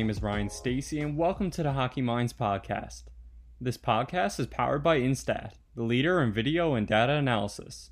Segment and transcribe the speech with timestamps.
[0.00, 3.02] Name is Ryan Stacy, and welcome to the Hockey Minds podcast.
[3.60, 7.90] This podcast is powered by Instat, the leader in video and data analysis.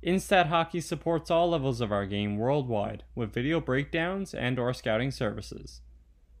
[0.00, 5.10] Instat Hockey supports all levels of our game worldwide with video breakdowns and or scouting
[5.10, 5.80] services.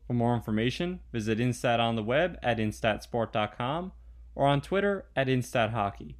[0.06, 3.90] For more information, visit Instat on the web at instatsport.com
[4.36, 6.14] or on Twitter at InstatHockey.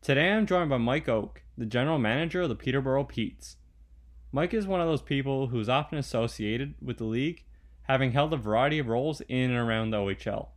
[0.00, 3.56] Today I'm joined by Mike Oke, the general manager of the Peterborough Petes.
[4.32, 7.44] Mike is one of those people who's often associated with the league,
[7.90, 10.50] having held a variety of roles in and around the OHL.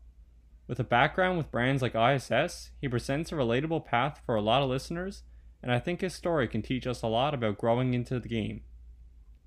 [0.68, 4.62] With a background with brands like ISS, he presents a relatable path for a lot
[4.62, 5.24] of listeners,
[5.64, 8.62] and I think his story can teach us a lot about growing into the game.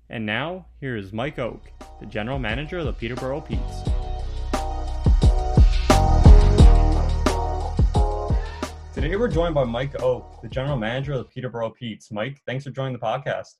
[0.09, 3.61] And now, here is Mike Oke, the general manager of the Peterborough Petes.
[8.93, 12.11] Today we're joined by Mike Oke, the general manager of the Peterborough Petes.
[12.11, 13.55] Mike, thanks for joining the podcast.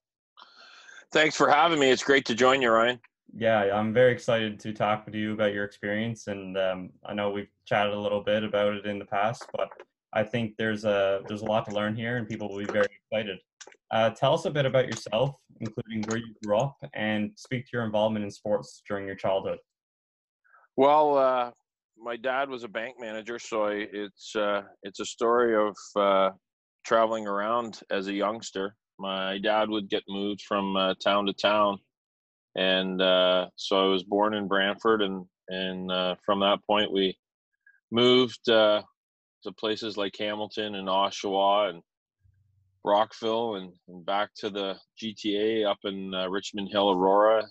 [1.14, 1.92] Thanks for having me.
[1.92, 3.00] It's great to join you, Ryan.
[3.36, 7.30] Yeah, I'm very excited to talk with you about your experience, and um, I know
[7.30, 9.70] we've chatted a little bit about it in the past, but
[10.14, 12.90] I think there's a there's a lot to learn here, and people will be very
[13.12, 13.38] excited.
[13.92, 17.70] Uh, tell us a bit about yourself, including where you grew up, and speak to
[17.74, 19.60] your involvement in sports during your childhood.
[20.76, 21.52] Well, uh,
[21.98, 26.32] my dad was a bank manager, so I, it's uh, it's a story of uh,
[26.86, 28.76] traveling around as a youngster.
[29.00, 31.80] My dad would get moved from uh, town to town,
[32.58, 37.18] and uh, so I was born in Brantford, and and uh, from that point we
[37.92, 38.82] moved uh,
[39.44, 41.82] to places like Hamilton and Oshawa and
[42.84, 47.46] Brockville, and, and back to the GTA up in Richmond Hill, Aurora,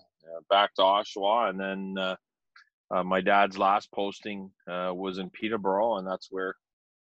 [0.51, 2.17] back to Oshawa, and then
[2.91, 6.55] uh, my dad's last posting uh, was in Peterborough, and that's where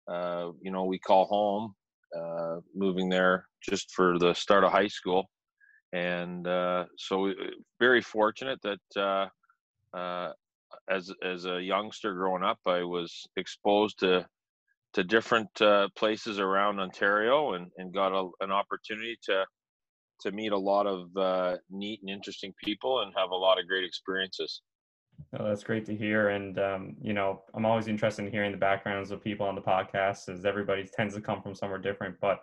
[0.07, 1.75] uh, you know we call home.
[2.19, 5.29] Uh, moving there just for the start of high school,
[5.93, 7.33] and uh, so
[7.79, 9.29] very fortunate that
[9.95, 10.31] uh,
[10.89, 14.25] as as a youngster growing up, I was exposed to
[14.93, 15.49] to different
[15.95, 19.45] places around Ontario, and and got a, an opportunity to
[20.21, 21.09] to meet a lot of
[21.69, 24.61] neat and interesting people and have a lot of great experiences.
[25.37, 26.29] Oh, that's great to hear.
[26.29, 29.61] And, um, you know, I'm always interested in hearing the backgrounds of people on the
[29.61, 32.15] podcast as everybody tends to come from somewhere different.
[32.21, 32.39] But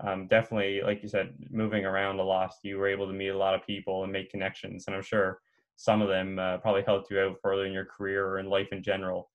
[0.00, 3.36] um, definitely, like you said, moving around a lot, you were able to meet a
[3.36, 4.84] lot of people and make connections.
[4.86, 5.40] And I'm sure
[5.76, 8.68] some of them uh, probably helped you out further in your career or in life
[8.72, 9.30] in general.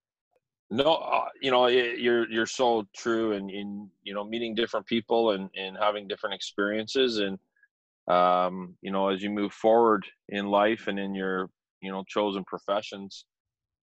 [0.72, 5.32] No, uh, you know, you're you're so true, and in you know, meeting different people
[5.32, 7.38] and and having different experiences, and
[8.08, 11.50] um, you know, as you move forward in life and in your
[11.82, 13.26] you know chosen professions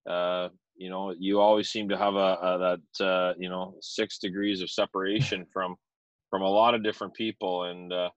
[0.09, 4.17] uh, you know you always seem to have a, a that uh, you know six
[4.17, 5.75] degrees of separation from
[6.31, 8.09] from a lot of different people and uh,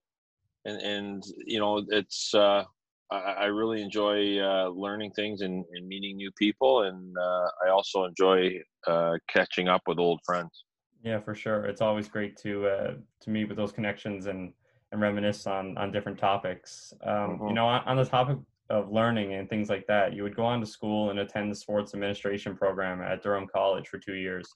[0.64, 2.64] and and you know it's uh,
[3.10, 7.68] I, I really enjoy uh, learning things and, and meeting new people and uh, I
[7.68, 10.64] also enjoy uh, catching up with old friends.
[11.02, 11.66] Yeah, for sure.
[11.66, 14.54] It's always great to uh, to meet with those connections and
[14.92, 16.94] and reminisce on on different topics.
[17.02, 17.48] Um, mm-hmm.
[17.48, 18.38] You know, on, on the topic
[18.70, 20.14] of learning and things like that.
[20.14, 23.88] You would go on to school and attend the sports administration program at Durham College
[23.88, 24.46] for two years.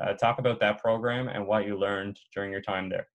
[0.00, 3.08] Uh, talk about that program and what you learned during your time there.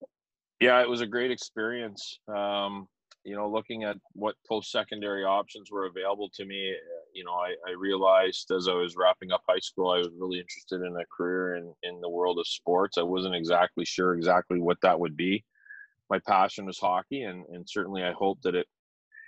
[0.59, 2.19] Yeah, it was a great experience.
[2.27, 2.87] Um,
[3.23, 6.75] you know, looking at what post-secondary options were available to me,
[7.13, 10.39] you know, I, I, realized as I was wrapping up high school, I was really
[10.39, 12.97] interested in a career in, in the world of sports.
[12.97, 15.45] I wasn't exactly sure exactly what that would be.
[16.09, 18.67] My passion was hockey, and, and certainly I hoped that it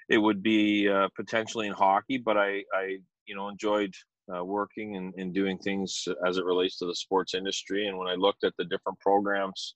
[0.07, 3.93] it would be uh, potentially in hockey, but I, I you know, enjoyed
[4.33, 7.87] uh, working and, and doing things as it relates to the sports industry.
[7.87, 9.75] And when I looked at the different programs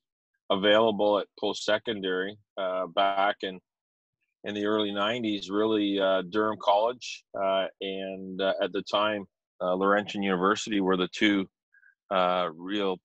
[0.50, 3.60] available at post secondary uh, back in
[4.46, 9.26] in the early 90s, really uh, Durham College uh, and uh, at the time
[9.62, 11.46] Laurentian University were the two
[12.56, 12.98] real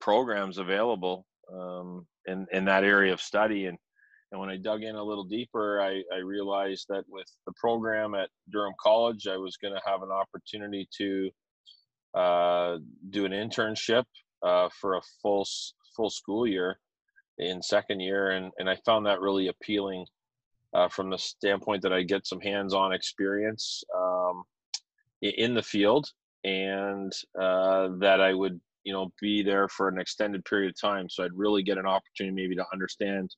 [0.00, 3.78] programs available um, in in that area of study and
[4.32, 8.14] and when I dug in a little deeper, I, I realized that with the program
[8.14, 11.30] at Durham College, I was going to have an opportunity to
[12.14, 12.78] uh,
[13.10, 14.04] do an internship
[14.42, 15.46] uh, for a full
[15.96, 16.78] full school year
[17.38, 20.06] in second year, and and I found that really appealing
[20.74, 24.44] uh, from the standpoint that I get some hands-on experience um,
[25.22, 26.08] in the field,
[26.44, 31.08] and uh, that I would you know be there for an extended period of time,
[31.08, 33.34] so I'd really get an opportunity maybe to understand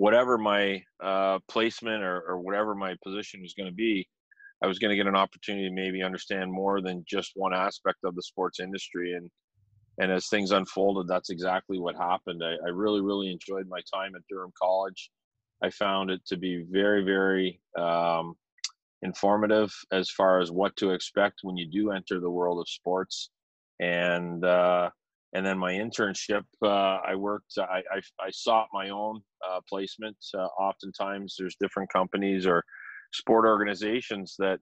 [0.00, 4.08] whatever my uh, placement or, or whatever my position was going to be,
[4.64, 7.98] I was going to get an opportunity to maybe understand more than just one aspect
[8.04, 9.12] of the sports industry.
[9.12, 9.30] And
[9.98, 12.40] and as things unfolded, that's exactly what happened.
[12.42, 15.10] I, I really, really enjoyed my time at Durham College.
[15.62, 18.36] I found it to be very, very um,
[19.02, 23.28] informative as far as what to expect when you do enter the world of sports.
[23.80, 24.88] And uh,
[25.32, 27.54] and then my internship, uh, I worked.
[27.58, 30.16] I, I, I sought my own uh, placement.
[30.36, 32.64] Uh, oftentimes, there's different companies or
[33.12, 34.58] sport organizations that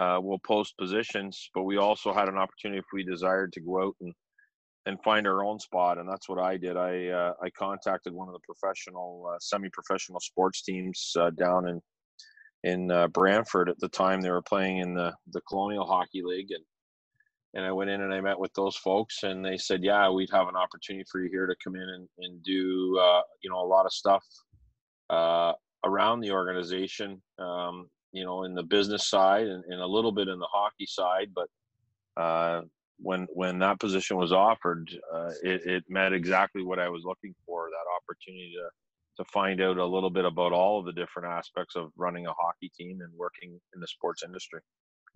[0.00, 3.82] uh, will post positions, but we also had an opportunity if we desired to go
[3.82, 4.12] out and
[4.84, 6.76] and find our own spot, and that's what I did.
[6.76, 11.80] I uh, I contacted one of the professional, uh, semi-professional sports teams down in
[12.64, 14.20] in Brantford at the time.
[14.20, 16.64] They were playing in the the Colonial Hockey League, and
[17.54, 20.30] and I went in and I met with those folks, and they said, "Yeah, we'd
[20.30, 23.60] have an opportunity for you here to come in and and do uh, you know
[23.60, 24.24] a lot of stuff
[25.10, 25.52] uh,
[25.84, 30.28] around the organization." Um, you know, in the business side and, and, a little bit
[30.28, 31.48] in the hockey side, but
[33.02, 37.34] when when that position was offered, uh, it, it met exactly what I was looking
[37.44, 37.68] for.
[37.70, 38.68] That opportunity to
[39.22, 42.32] to find out a little bit about all of the different aspects of running a
[42.32, 44.60] hockey team and working in the sports industry.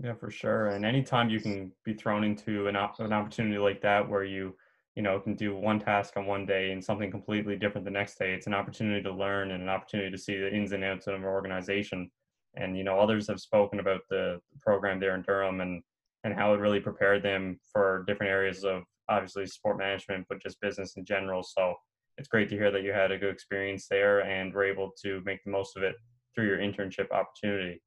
[0.02, 0.68] Yeah, for sure.
[0.68, 4.56] And anytime you can be thrown into an, an opportunity like that where you,
[4.94, 8.18] you know, can do one task on one day and something completely different the next
[8.18, 11.06] day, it's an opportunity to learn and an opportunity to see the ins and outs
[11.06, 12.10] of an organization.
[12.56, 15.82] And, you know, others have spoken about the program there in Durham and
[16.24, 20.60] and how it really prepared them for different areas of obviously sport management, but just
[20.60, 21.42] business in general.
[21.44, 21.76] So
[22.18, 25.22] it's great to hear that you had a good experience there and were able to
[25.24, 25.94] make the most of it
[26.34, 27.80] through your internship opportunity.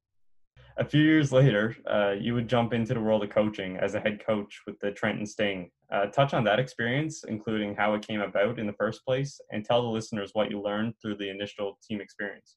[0.78, 4.00] A few years later, uh, you would jump into the world of coaching as a
[4.00, 5.70] head coach with the Trenton Sting.
[5.92, 9.64] Uh, touch on that experience, including how it came about in the first place, and
[9.64, 12.56] tell the listeners what you learned through the initial team experience.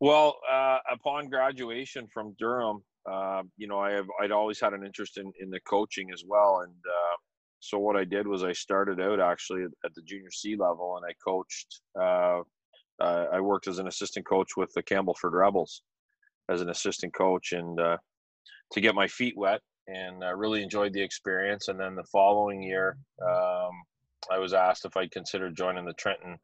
[0.00, 4.84] Well, uh, upon graduation from Durham, uh, you know, I have I'd always had an
[4.84, 7.16] interest in in the coaching as well, and uh,
[7.60, 11.06] so what I did was I started out actually at, the junior C level, and
[11.06, 11.80] I coached.
[11.98, 12.42] Uh,
[12.98, 15.82] I worked as an assistant coach with the Campbellford Rebels
[16.48, 17.96] as an assistant coach, and uh,
[18.72, 21.68] to get my feet wet, and I really enjoyed the experience.
[21.68, 23.70] And then the following year, um,
[24.30, 26.38] I was asked if I'd consider joining the Trenton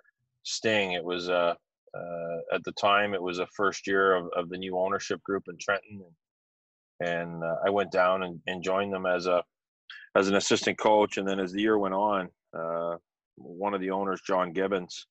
[0.45, 0.93] Sting.
[0.93, 1.55] It was uh,
[1.95, 5.45] uh, at the time it was a first year of, of the new ownership group
[5.49, 6.05] in Trenton,
[7.01, 9.43] and uh, I went down and, and joined them as a
[10.15, 11.17] as an assistant coach.
[11.17, 12.97] And then as the year went on, uh,
[13.37, 15.07] one of the owners, John Gibbons,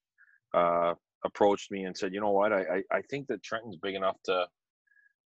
[0.53, 0.93] uh,
[1.25, 2.53] approached me and said, "You know what?
[2.53, 4.45] I, I, I think that Trenton's big enough to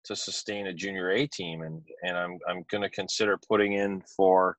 [0.06, 4.02] to sustain a junior A team, and and I'm I'm going to consider putting in
[4.16, 4.58] for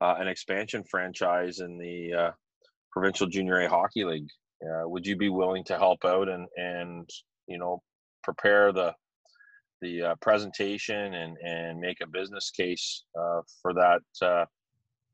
[0.00, 2.30] uh, an expansion franchise in the uh,
[2.92, 4.28] provincial junior A hockey league.
[4.62, 7.08] Uh, would you be willing to help out and and
[7.46, 7.82] you know
[8.22, 8.94] prepare the
[9.82, 14.44] the uh, presentation and and make a business case uh, for that uh,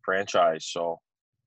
[0.04, 0.69] franchise.
[0.70, 0.98] So,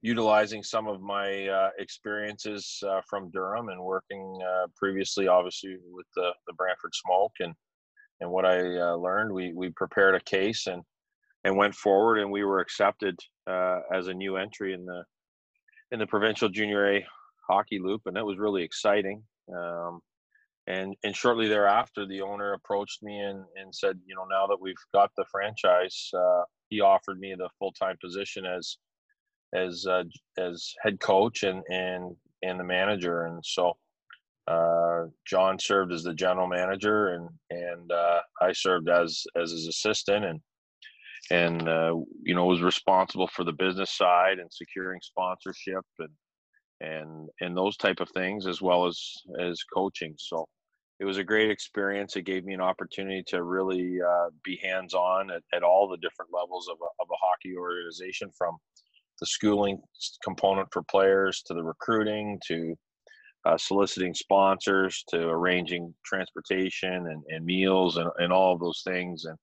[0.02, 6.08] utilizing some of my uh, experiences uh, from Durham and working uh, previously, obviously with
[6.16, 7.54] the the Brantford Smoke and
[8.22, 8.62] and what I
[8.94, 10.84] learned, we we prepared a case and
[11.44, 15.04] and went forward, and we were accepted as a new entry in the
[15.92, 17.06] in the provincial junior A
[17.50, 19.24] hockey loop, and that was really exciting.
[19.56, 20.02] Um,
[20.68, 24.60] and and shortly thereafter the owner approached me and and said you know now that
[24.60, 28.78] we've got the franchise uh, he offered me the full-time position as
[29.54, 30.04] as uh,
[30.38, 33.78] as head coach and and and the manager and so
[34.48, 39.68] uh, John served as the general manager and and uh, I served as as his
[39.68, 40.40] assistant and
[41.32, 46.10] and uh, you know was responsible for the business side and securing sponsorship and
[46.82, 49.02] and and those type of things as well as
[49.40, 50.46] as coaching so
[51.00, 52.16] it was a great experience.
[52.16, 55.98] It gave me an opportunity to really uh, be hands on at, at, all the
[55.98, 58.56] different levels of a, of a hockey organization from
[59.20, 59.80] the schooling
[60.24, 62.76] component for players to the recruiting to
[63.46, 69.26] uh, soliciting sponsors to arranging transportation and, and meals and, and all of those things.
[69.26, 69.38] And,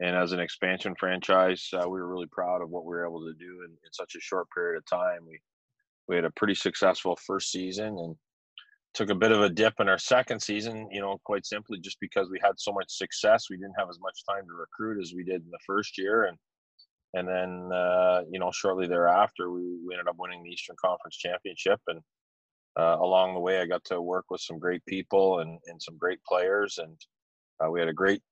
[0.00, 3.20] and as an expansion franchise, uh, we were really proud of what we were able
[3.20, 5.20] to do in, in such a short period of time.
[5.26, 5.40] We,
[6.08, 8.14] we had a pretty successful first season and
[8.94, 11.98] took a bit of a dip in our second season, you know, quite simply just
[12.00, 13.46] because we had so much success.
[13.50, 16.26] We didn't have as much time to recruit as we did in the first year.
[16.26, 16.38] And,
[17.14, 21.16] and then, uh, you know, shortly thereafter, we, we ended up winning the Eastern Conference
[21.16, 21.80] Championship.
[21.88, 22.00] And
[22.78, 25.96] uh, along the way, I got to work with some great people and, and some
[25.96, 26.78] great players.
[26.78, 26.96] And
[27.62, 28.22] uh, we had a great,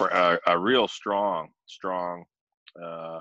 [0.00, 2.24] a, a real strong, strong,
[2.82, 3.20] uh,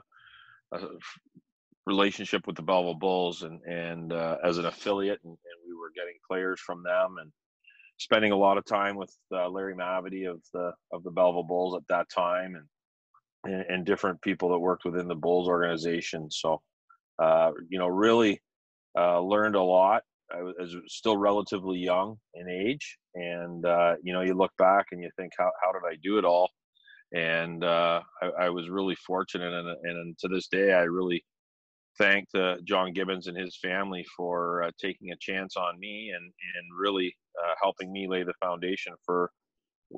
[1.86, 5.38] relationship with the Belleville Bulls and and uh, as an affiliate, and, and,
[5.68, 7.32] we were getting players from them and
[7.98, 11.76] spending a lot of time with uh, Larry Mavety of the of the Belleville Bulls
[11.76, 16.32] at that time, and, and, and different people that worked within the Bulls organization.
[16.32, 16.62] So,
[17.22, 18.42] uh, you know, really
[18.98, 24.22] uh, learned a lot I was still relatively young in age, and uh, you know,
[24.22, 26.50] you look back and you think, how how did I do it all?
[27.14, 31.24] And uh, I, I, was really fortunate, and, and to this day, I really
[31.98, 36.24] thank the John Gibbons and his family for uh, taking a chance on me and
[36.24, 39.32] and really uh, helping me lay the foundation for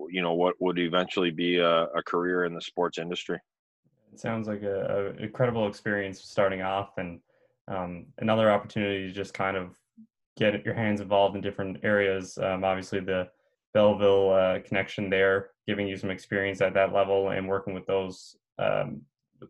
[0.09, 3.39] you know what would eventually be a, a career in the sports industry.
[4.13, 7.19] It sounds like a, a incredible experience starting off, and
[7.67, 9.75] um, another opportunity to just kind of
[10.37, 12.37] get your hands involved in different areas.
[12.37, 13.29] Um, obviously, the
[13.73, 18.37] Belleville uh, connection there, giving you some experience at that level and working with those
[18.57, 19.01] um,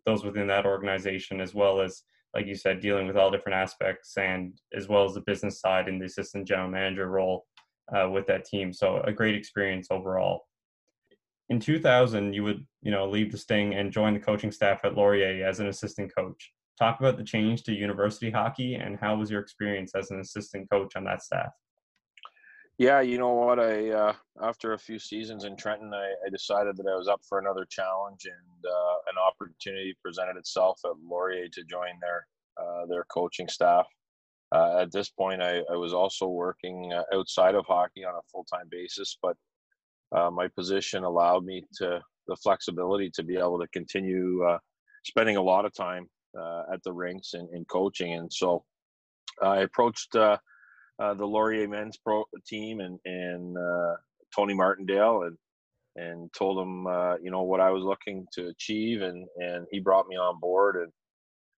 [0.05, 4.17] those within that organization, as well as, like you said, dealing with all different aspects,
[4.17, 7.45] and as well as the business side in the assistant general manager role
[7.95, 8.73] uh, with that team.
[8.73, 10.47] So a great experience overall.
[11.49, 14.95] In 2000, you would you know leave the Sting and join the coaching staff at
[14.95, 19.29] Laurier as an assistant coach talk about the change to university hockey and how was
[19.32, 21.51] your experience as an assistant coach on that staff?
[22.77, 23.58] Yeah, you know what?
[23.58, 24.13] I uh,
[24.44, 27.65] after a few seasons in Trenton, I, I, decided that I was up for another
[27.70, 32.27] challenge, and uh, an opportunity presented itself at Laurier to join their
[32.62, 33.88] uh, their coaching staff.
[34.53, 38.27] Uh, at this point, I, I was also working uh, outside of hockey on a
[38.29, 39.38] full time basis, but
[40.12, 44.44] uh, my position allowed me to the flexibility to be able to continue
[45.05, 46.10] spending a lot of time
[46.73, 48.13] at the rinks and, and, coaching.
[48.13, 48.63] And so
[49.41, 50.37] I approached uh,
[51.01, 53.57] uh, the Laurier men's pro team and, and
[54.35, 55.37] Tony Martindale and
[55.97, 59.01] and told him uh, you know what I was looking to achieve.
[59.01, 60.75] And and he brought me on board.
[60.77, 60.91] And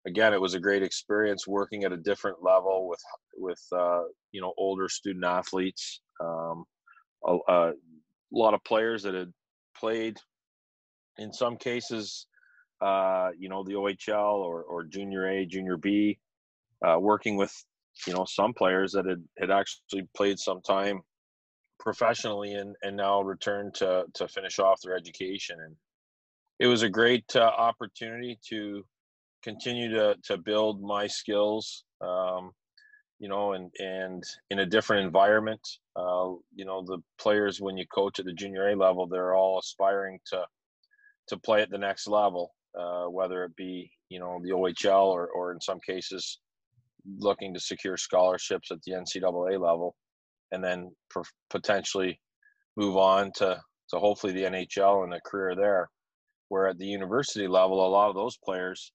[0.06, 3.02] again it was a great experience working at a different level with
[3.36, 6.02] with uh, you know older student athletes.
[6.24, 6.66] Um,
[7.26, 7.72] a, a,
[8.32, 9.32] lot of players that had
[9.80, 10.18] played
[11.18, 12.28] in some cases
[12.82, 16.20] uh, you know, the OHL or, or junior A, junior B,
[16.86, 17.54] uh, working with,
[18.06, 21.02] you know, some players that had, had actually played some time
[21.80, 25.58] professionally and, and now returned to, to finish off their education.
[25.60, 25.76] And
[26.60, 28.86] it was a great uh, opportunity to
[29.44, 32.52] continue to, to build my skills, um,
[33.20, 35.68] you know, and, and in a different environment.
[35.96, 39.58] Uh, you know, the players, when you coach at the junior A level, they're all
[39.58, 40.44] aspiring to,
[41.30, 45.28] to play at the next level uh, whether it be you know the OHL or
[45.28, 46.40] or in some cases
[47.20, 49.96] looking to secure scholarships at the NCAA level,
[50.52, 50.92] and then
[51.50, 52.20] potentially
[52.76, 55.90] move on to to hopefully the NHL and a career there.
[56.50, 58.92] Where at the university level, a lot of those players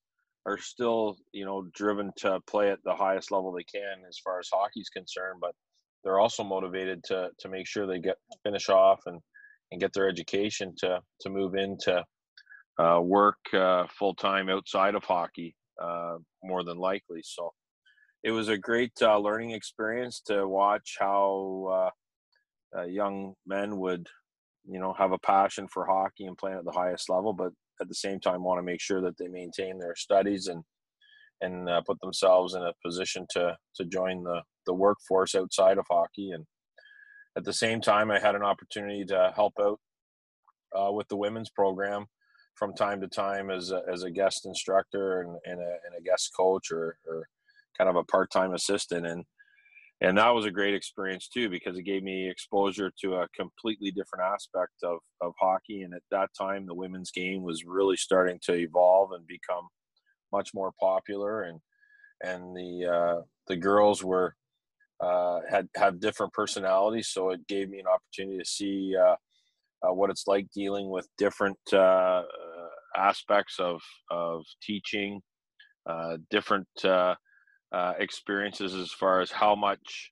[0.46, 4.38] are still you know driven to play at the highest level they can as far
[4.38, 5.54] as hockey's concerned, but
[6.04, 9.20] they're also motivated to to make sure they get finish off and
[9.70, 12.04] and get their education to to move into
[12.82, 17.20] uh, work uh, full time outside of hockey, uh, more than likely.
[17.22, 17.52] So
[18.24, 21.90] it was a great uh, learning experience to watch how
[22.74, 24.06] uh, uh, young men would,
[24.64, 27.88] you know, have a passion for hockey and playing at the highest level, but at
[27.88, 30.62] the same time want to make sure that they maintain their studies and
[31.40, 36.30] and put themselves in a position to to join the the workforce outside of hockey.
[36.30, 36.44] And
[37.36, 39.80] at the same time, I had an opportunity to help out
[40.94, 42.06] with the women's program
[42.54, 46.02] from time to time as a, as a guest instructor and, and, a, and a
[46.02, 47.28] guest coach or, or
[47.76, 49.06] kind of a part-time assistant.
[49.06, 49.25] And
[50.00, 53.92] and that was a great experience too because it gave me exposure to a completely
[53.92, 55.82] different aspect of, of hockey.
[55.82, 59.68] And at that time the women's game was really starting to evolve and become
[60.32, 61.42] much more popular.
[61.42, 61.61] And
[62.25, 64.35] and the uh, the girls were
[65.00, 67.09] uh, had have different personalities.
[67.09, 69.16] So it gave me an opportunity to see uh,
[69.82, 72.22] uh, what it's like dealing with different uh,
[72.96, 75.20] aspects of of teaching,
[75.88, 77.14] uh, different uh,
[77.72, 80.10] uh, experiences as far as how much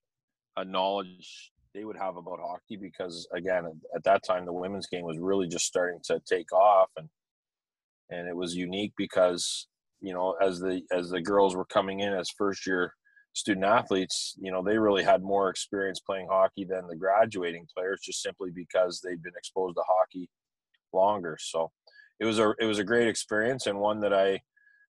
[0.67, 2.77] knowledge they would have about hockey.
[2.77, 6.91] Because again, at that time, the women's game was really just starting to take off,
[6.97, 7.09] and
[8.11, 9.69] and it was unique because
[10.01, 12.95] you know as the as the girls were coming in as first year
[13.33, 18.01] student athletes, you know, they really had more experience playing hockey than the graduating players
[18.05, 20.29] just simply because they'd been exposed to hockey
[20.93, 21.37] longer.
[21.41, 21.71] So
[22.19, 24.41] it was a it was a great experience and one that I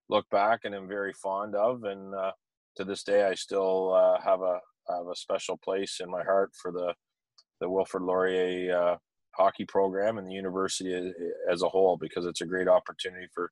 [0.10, 1.83] look back and am very fond of.
[1.83, 2.31] And uh,
[2.77, 6.51] to this day, I still uh, have a have a special place in my heart
[6.62, 6.93] for the
[7.60, 8.98] the Wilfrid Laurier uh,
[9.36, 11.13] hockey program and the university
[11.50, 13.51] as a whole because it's a great opportunity for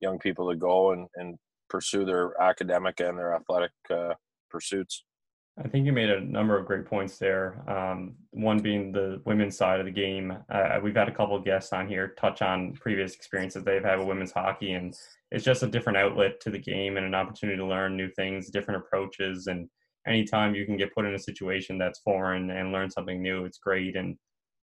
[0.00, 4.14] young people to go and, and pursue their academic and their athletic uh,
[4.50, 5.04] pursuits.
[5.58, 7.64] I think you made a number of great points there.
[7.66, 10.36] Um, one being the women's side of the game.
[10.50, 14.06] Uh, we've had a couple guests on here touch on previous experiences they've had with
[14.06, 14.94] women's hockey, and
[15.30, 18.50] it's just a different outlet to the game and an opportunity to learn new things,
[18.50, 19.66] different approaches, and
[20.06, 23.58] anytime you can get put in a situation that's foreign and learn something new, it's
[23.58, 23.96] great.
[23.96, 24.16] And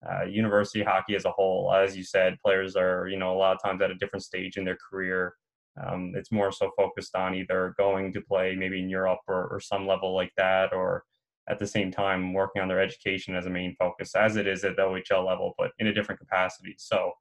[0.08, 3.56] uh, university hockey as a whole, as you said, players are you know a lot
[3.56, 5.34] of times at a different stage in their career.
[5.82, 9.60] Um, it's more so focused on either going to play maybe in Europe or, or
[9.60, 11.04] some level like that, or
[11.48, 14.64] at the same time working on their education as a main focus, as it is
[14.64, 16.74] at the OHL level, but in a different capacity.
[16.78, 17.12] So,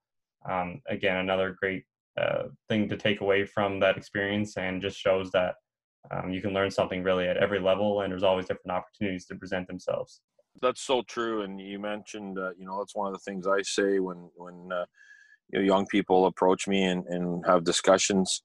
[0.49, 1.83] um, again, another great
[2.19, 5.55] uh, thing to take away from that experience, and just shows that
[6.11, 9.35] um, you can learn something really at every level, and there's always different opportunities to
[9.35, 10.21] present themselves.
[10.61, 13.61] That's so true, and you mentioned, uh, you know, that's one of the things I
[13.63, 14.85] say when when uh,
[15.53, 18.41] you know, young people approach me and, and have discussions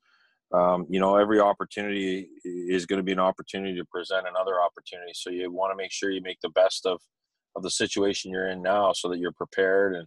[0.52, 5.12] um, you know every opportunity is going to be an opportunity to present another opportunity.
[5.14, 7.00] So you want to make sure you make the best of
[7.54, 10.06] of the situation you're in now so that you're prepared and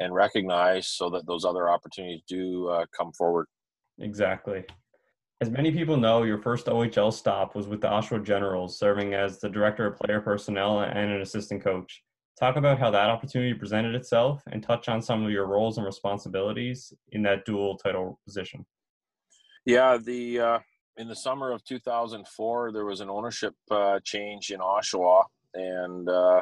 [0.00, 3.46] and recognized so that those other opportunities do uh, come forward.
[4.00, 4.64] Exactly.
[5.40, 9.38] As many people know your first ohl stop was with the oshawa generals serving as
[9.38, 12.02] the director of player personnel and an assistant coach
[12.38, 15.86] talk about how that opportunity presented itself and touch on some of your roles and
[15.86, 18.64] responsibilities in that dual title position
[19.68, 20.58] yeah, the uh,
[20.96, 26.40] in the summer of 2004, there was an ownership uh, change in Oshawa, and uh,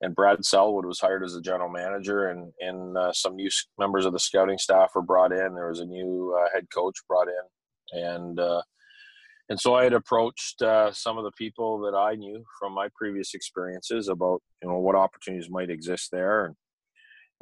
[0.00, 4.06] and Brad Selwood was hired as the general manager, and and uh, some new members
[4.06, 5.52] of the scouting staff were brought in.
[5.52, 8.62] There was a new uh, head coach brought in, and uh,
[9.50, 13.34] and so I had approached some of the people that I knew from my previous
[13.34, 16.56] experiences about you know what opportunities might exist there, and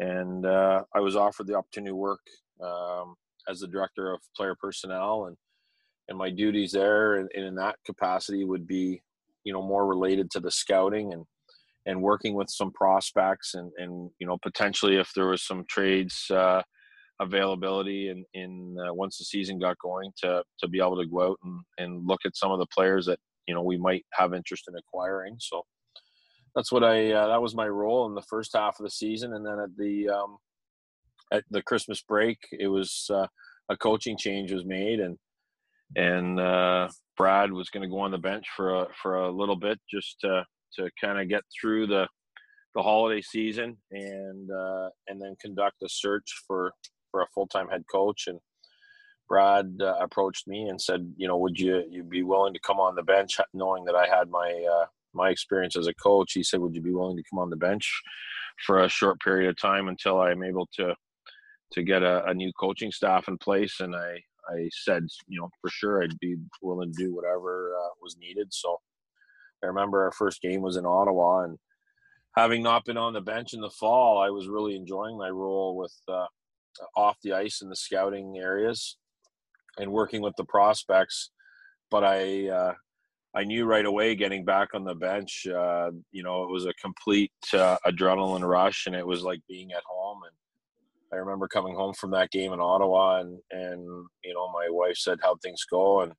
[0.01, 2.23] and I was offered the opportunity to work.
[2.61, 3.15] Um,
[3.49, 5.37] as the director of player personnel and
[6.09, 9.01] and my duties there and, and in that capacity would be
[9.45, 11.25] you know more related to the scouting and
[11.87, 16.27] and working with some prospects and and you know potentially if there was some trades
[16.31, 16.63] uh,
[17.21, 21.07] availability and in, in uh, once the season got going to to be able to
[21.07, 24.05] go out and, and look at some of the players that you know we might
[24.13, 25.37] have interest in acquiring.
[25.39, 25.63] So
[26.55, 29.35] that's what I uh, that was my role in the first half of the season.
[29.35, 30.37] And then at the um,
[31.33, 33.27] at the Christmas break, it was uh,
[33.69, 35.17] a coaching change was made, and
[35.97, 39.57] and uh, Brad was going to go on the bench for a for a little
[39.57, 42.07] bit just to to kind of get through the
[42.75, 46.73] the holiday season and uh, and then conduct a search for
[47.11, 48.27] for a full time head coach.
[48.27, 48.41] And
[49.29, 52.81] Brad uh, approached me and said, you know, would you you be willing to come
[52.81, 56.33] on the bench, knowing that I had my uh, my experience as a coach?
[56.33, 58.03] He said, would you be willing to come on the bench
[58.67, 60.95] for a short period of time until I am able to
[61.73, 64.19] to get a, a new coaching staff in place, and I
[64.51, 68.49] I said you know for sure I'd be willing to do whatever uh, was needed.
[68.53, 68.81] So
[69.63, 71.59] I remember our first game was in Ottawa, and
[72.37, 75.77] having not been on the bench in the fall, I was really enjoying my role
[75.77, 76.27] with uh,
[76.97, 78.97] off the ice in the scouting areas
[79.79, 81.31] and working with the prospects.
[81.91, 82.75] But I uh,
[83.35, 86.75] I knew right away getting back on the bench, uh, you know, it was a
[86.75, 90.33] complete uh, adrenaline rush, and it was like being at home and
[91.13, 93.83] I remember coming home from that game in Ottawa, and and
[94.25, 96.13] you know my wife said how things go, and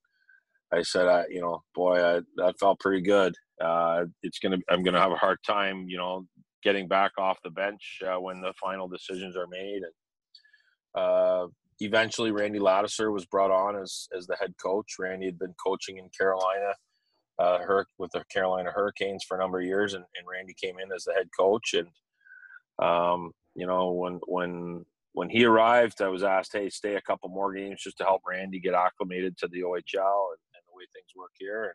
[0.71, 3.35] I said, I, you know, boy, I, that felt pretty good.
[3.63, 6.25] Uh, it's gonna, I'm gonna have a hard time, you know,
[6.63, 9.77] getting back off the bench uh, when the final decisions are made.
[9.77, 9.93] And
[10.95, 11.47] uh,
[11.79, 14.95] eventually, Randy Ladouceur was brought on as as the head coach.
[14.99, 16.73] Randy had been coaching in Carolina,
[17.39, 20.75] uh, her with the Carolina Hurricanes for a number of years, and, and Randy came
[20.79, 21.87] in as the head coach, and
[22.85, 27.29] um, you know, when when when he arrived, I was asked, "Hey, stay a couple
[27.29, 30.85] more games just to help Randy get acclimated to the OHL and, and the way
[30.93, 31.73] things work here." And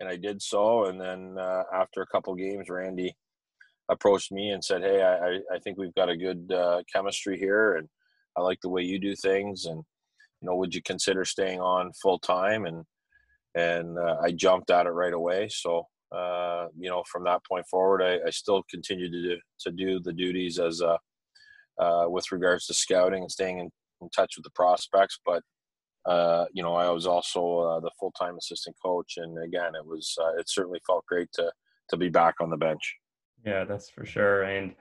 [0.00, 0.86] and I did so.
[0.86, 3.14] And then uh, after a couple games, Randy
[3.90, 7.76] approached me and said, "Hey, I, I think we've got a good uh, chemistry here,
[7.76, 7.88] and
[8.36, 9.64] I like the way you do things.
[9.66, 9.82] And
[10.40, 12.84] you know, would you consider staying on full time?" And
[13.54, 15.48] and uh, I jumped at it right away.
[15.50, 19.70] So uh, you know, from that point forward, I, I still continue to do, to
[19.70, 20.98] do the duties as a,
[21.80, 25.20] uh, with regards to scouting and staying in, in touch with the prospects.
[25.24, 25.42] But
[26.06, 29.86] uh, you know, I was also uh, the full time assistant coach, and again, it
[29.86, 31.52] was uh, it certainly felt great to
[31.90, 32.96] to be back on the bench.
[33.44, 34.74] Yeah, that's for sure, and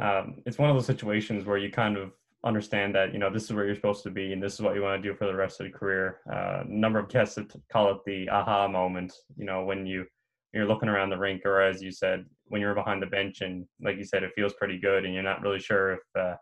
[0.00, 2.12] um, it's one of those situations where you kind of
[2.44, 4.74] understand that you know this is where you're supposed to be and this is what
[4.74, 6.20] you want to do for the rest of the career.
[6.30, 9.12] Uh, a number of guests that call it the aha moment.
[9.36, 10.06] You know, when you
[10.52, 13.66] you're looking around the rink, or as you said, when you're behind the bench, and
[13.82, 16.34] like you said, it feels pretty good, and you're not really sure if uh,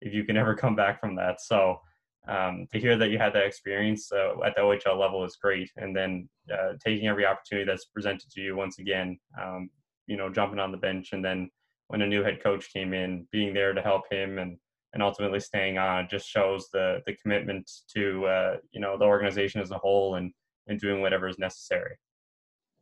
[0.00, 1.40] if you can ever come back from that.
[1.40, 1.80] So
[2.28, 5.70] um, to hear that you had that experience uh, at the OHL level is great,
[5.76, 9.70] and then uh, taking every opportunity that's presented to you once again, um,
[10.06, 11.50] you know, jumping on the bench, and then
[11.88, 14.56] when a new head coach came in, being there to help him and
[14.92, 19.60] and ultimately staying on just shows the the commitment to uh, you know the organization
[19.60, 20.32] as a whole and
[20.66, 21.96] and doing whatever is necessary.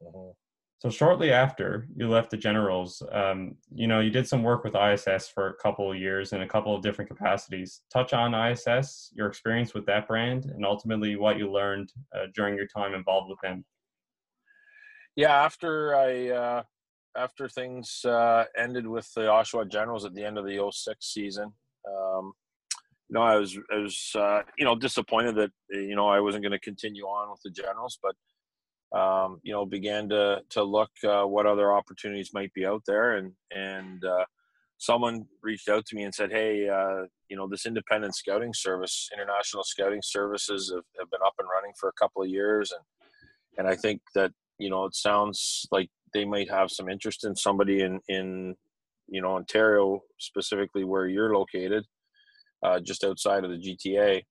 [0.02, 0.30] Mm-hmm.
[0.80, 4.76] So shortly after you left the Generals, um, you know, you did some work with
[4.76, 7.80] ISS for a couple of years in a couple of different capacities.
[7.92, 12.54] Touch on ISS, your experience with that brand, and ultimately what you learned uh, during
[12.56, 13.64] your time involved with them.
[15.16, 16.62] Yeah, after I uh,
[17.16, 21.52] after things uh, ended with the Oshawa Generals at the end of the 06 season,
[21.86, 22.32] um,
[23.08, 26.44] you know, I was I was uh, you know disappointed that you know I wasn't
[26.44, 28.14] going to continue on with the Generals, but
[28.98, 33.16] um, you know, began to to look uh, what other opportunities might be out there,
[33.16, 34.24] and and uh,
[34.78, 39.08] someone reached out to me and said, "Hey, uh, you know, this independent scouting service,
[39.12, 42.82] international scouting services, have, have been up and running for a couple of years, and
[43.58, 47.36] and I think that you know, it sounds like they might have some interest in
[47.36, 48.54] somebody in in
[49.08, 51.84] you know Ontario, specifically where you're located,
[52.62, 54.22] uh, just outside of the GTA."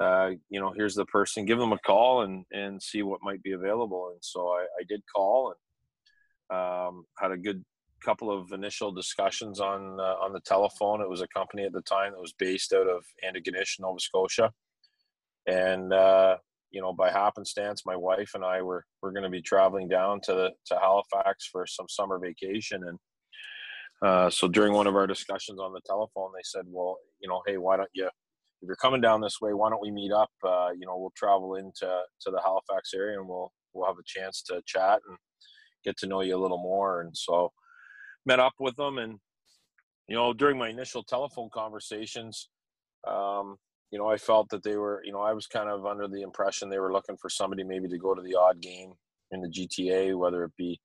[0.00, 3.42] uh, you know, here's the person, give them a call and, and see what might
[3.42, 4.10] be available.
[4.12, 5.54] And so I, I did call
[6.50, 7.62] and um, had a good
[8.02, 11.02] couple of initial discussions on uh, on the telephone.
[11.02, 14.50] It was a company at the time that was based out of Antigonish, Nova Scotia,
[15.46, 16.38] and uh,
[16.70, 20.22] you know, by happenstance, my wife and I were were going to be traveling down
[20.22, 22.98] to the, to Halifax for some summer vacation, and
[24.02, 27.42] uh, so during one of our discussions on the telephone, they said, "Well, you know,
[27.46, 28.08] hey, why don't you
[28.62, 30.30] if you're coming down this way, why don't we meet up?
[30.44, 34.04] Uh, you know, we'll travel into to the Halifax area and we'll we'll have a
[34.04, 35.16] chance to chat and
[35.84, 37.00] get to know you a little more.
[37.00, 37.52] And so,
[38.26, 39.18] met up with them, and
[40.08, 42.48] you know, during my initial telephone conversations,
[43.08, 43.56] um,
[43.90, 46.22] you know, I felt that they were, you know, I was kind of under the
[46.22, 48.92] impression they were looking for somebody maybe to go to the odd game
[49.30, 50.78] in the GTA, whether it be,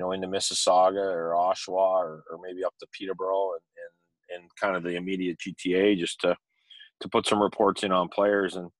[0.00, 3.62] know, into Mississauga or Oshawa or, or maybe up to Peterborough and,
[4.36, 6.36] and, and kind of the immediate GTA just to
[7.00, 8.56] to put some reports in on players.
[8.56, 8.70] And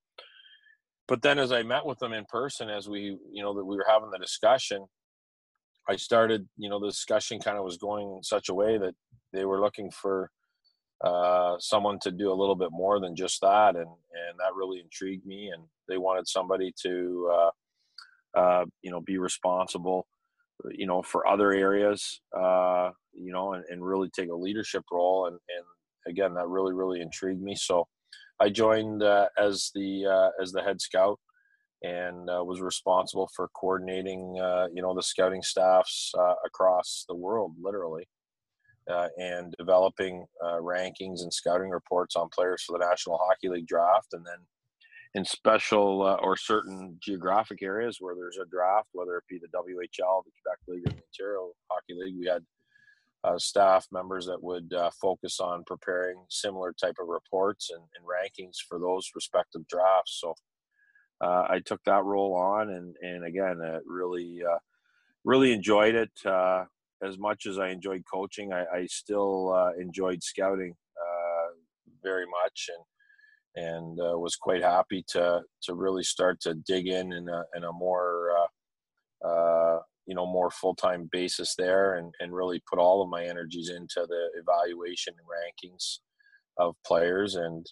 [1.09, 3.77] but then as I met with them in person as we you know that we
[3.77, 4.85] were having the discussion
[5.89, 8.95] I started you know the discussion kind of was going in such a way that
[9.33, 10.31] they were looking for
[11.03, 13.77] uh, someone to do a little bit more than just that.
[13.77, 15.51] And and that really intrigued me.
[15.53, 20.07] And they wanted somebody to uh, uh, you know be responsible
[20.73, 25.27] you know for other areas uh, you know and, and really take a leadership role.
[25.27, 25.65] And and
[26.07, 27.55] again that really really intrigued me.
[27.55, 27.87] So
[28.41, 31.19] I joined uh, as the uh, as the head scout
[31.83, 37.15] and uh, was responsible for coordinating uh, you know the scouting staffs uh, across the
[37.15, 38.07] world literally
[38.91, 44.09] uh, and developing rankings and scouting reports on players for the National Hockey League draft.
[44.15, 44.39] And then
[45.15, 50.23] in special or certain geographic areas where there's a draft whether it be the WHL
[50.25, 52.45] the Quebec League or the Ontario Hockey League we had
[53.25, 58.05] uh, staff members that would uh, focus on preparing similar type of reports and, and
[58.07, 60.21] rankings for those respective drafts.
[60.21, 60.35] So
[61.21, 64.59] uh, I took that role on, and and again, really uh,
[65.25, 66.65] really enjoyed it uh,
[67.03, 68.53] as much as I enjoyed coaching.
[68.53, 70.75] I, I still uh, enjoyed scouting
[72.03, 72.83] very much, and
[73.57, 77.73] and was quite happy to to really start to dig in in a in a
[77.73, 78.31] more
[80.07, 84.07] you know more full-time basis there and, and really put all of my energies into
[84.09, 85.99] the evaluation and rankings
[86.59, 87.67] of players and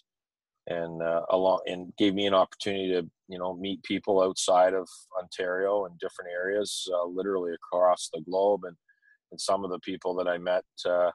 [0.67, 4.87] and uh, along and gave me an opportunity to you know meet people outside of
[5.21, 8.75] Ontario in different areas, uh, literally across the globe, and
[9.31, 11.11] and some of the people that I met, uh,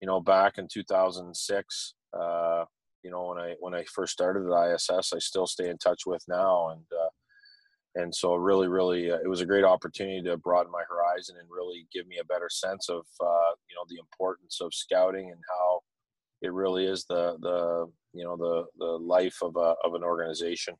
[0.00, 2.64] you know, back in 2006, uh,
[3.06, 6.02] you know, when I when I first started at ISS, I still stay in touch
[6.06, 7.08] with now, and uh,
[7.94, 11.48] and so really really uh, it was a great opportunity to broaden my horizon and
[11.48, 15.40] really give me a better sense of uh, you know the importance of scouting and
[15.48, 15.80] how
[16.42, 20.74] it really is the the you know the the life of a of an organization.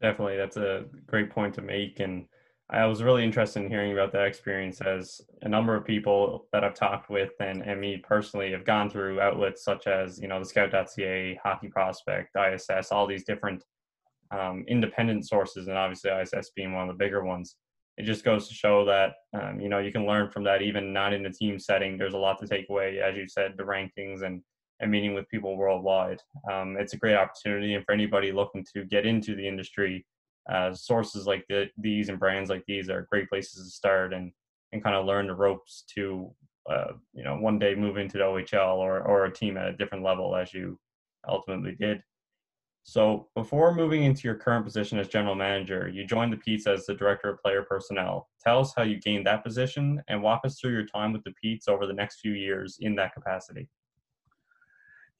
[0.00, 2.26] Definitely that's a great point to make and
[2.70, 6.64] I was really interested in hearing about that experience as a number of people that
[6.64, 10.38] I've talked with and, and me personally have gone through outlets such as, you know,
[10.38, 13.62] the scout.ca, hockey prospect, ISS, all these different
[14.32, 17.56] um, independent sources, and obviously ISS being one of the bigger ones.
[17.98, 20.92] It just goes to show that um, you know you can learn from that, even
[20.92, 21.98] not in a team setting.
[21.98, 24.42] There's a lot to take away, as you said, the rankings and
[24.80, 26.20] and meeting with people worldwide.
[26.50, 30.06] Um, it's a great opportunity, and for anybody looking to get into the industry,
[30.50, 34.32] uh, sources like the, these and brands like these are great places to start and
[34.72, 36.32] and kind of learn the ropes to
[36.70, 39.76] uh, you know one day move into the OHL or or a team at a
[39.76, 40.78] different level as you
[41.28, 42.02] ultimately did.
[42.84, 46.84] So before moving into your current position as general manager, you joined the Petes as
[46.84, 48.28] the director of player personnel.
[48.44, 51.32] Tell us how you gained that position and walk us through your time with the
[51.40, 53.68] Petes over the next few years in that capacity.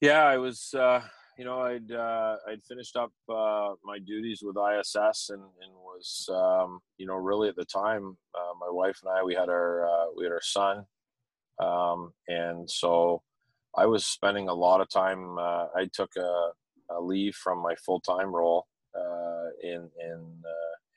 [0.01, 1.01] Yeah, I was, uh,
[1.37, 6.29] you know, I'd uh, I'd finished up uh, my duties with ISS and, and was
[6.29, 9.87] um, you know really at the time uh, my wife and I we had our
[9.87, 10.85] uh, we had our son,
[11.61, 13.21] um, and so
[13.75, 15.37] I was spending a lot of time.
[15.37, 16.51] Uh, I took a,
[16.91, 20.41] a, leave from my full time role uh, in in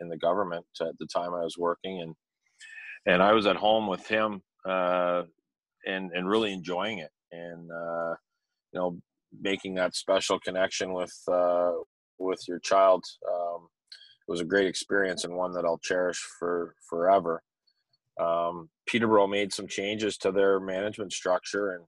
[0.01, 2.15] in the government at the time I was working, and
[3.07, 5.27] and I was at home with him and
[5.87, 7.71] and really enjoying it, and
[8.73, 9.01] you know
[9.41, 11.73] making that special connection with uh,
[12.19, 13.69] with your child um,
[14.27, 17.43] it was a great experience and one that I'll cherish for forever.
[18.21, 21.85] Um, Peterborough made some changes to their management structure and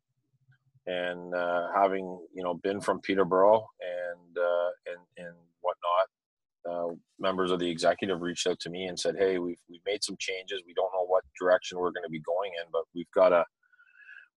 [0.87, 6.09] and uh, having you know been from Peterborough and uh, and and whatnot,
[6.71, 10.05] uh, members of the executive reached out to me and said, "Hey, we've we've made
[10.05, 10.63] some changes.
[10.67, 13.45] We don't know what direction we're going to be going in, but we've got a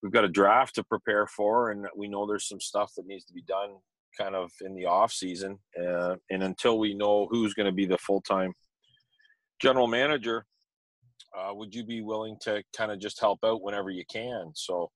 [0.02, 3.26] we've got a draft to prepare for, and we know there's some stuff that needs
[3.26, 3.72] to be done
[4.20, 5.58] kind of in the off season.
[5.80, 8.54] Uh, and until we know who's going to be the full time
[9.62, 10.46] general manager,
[11.38, 14.52] uh, would you be willing to kind of just help out whenever you can?
[14.54, 14.92] So,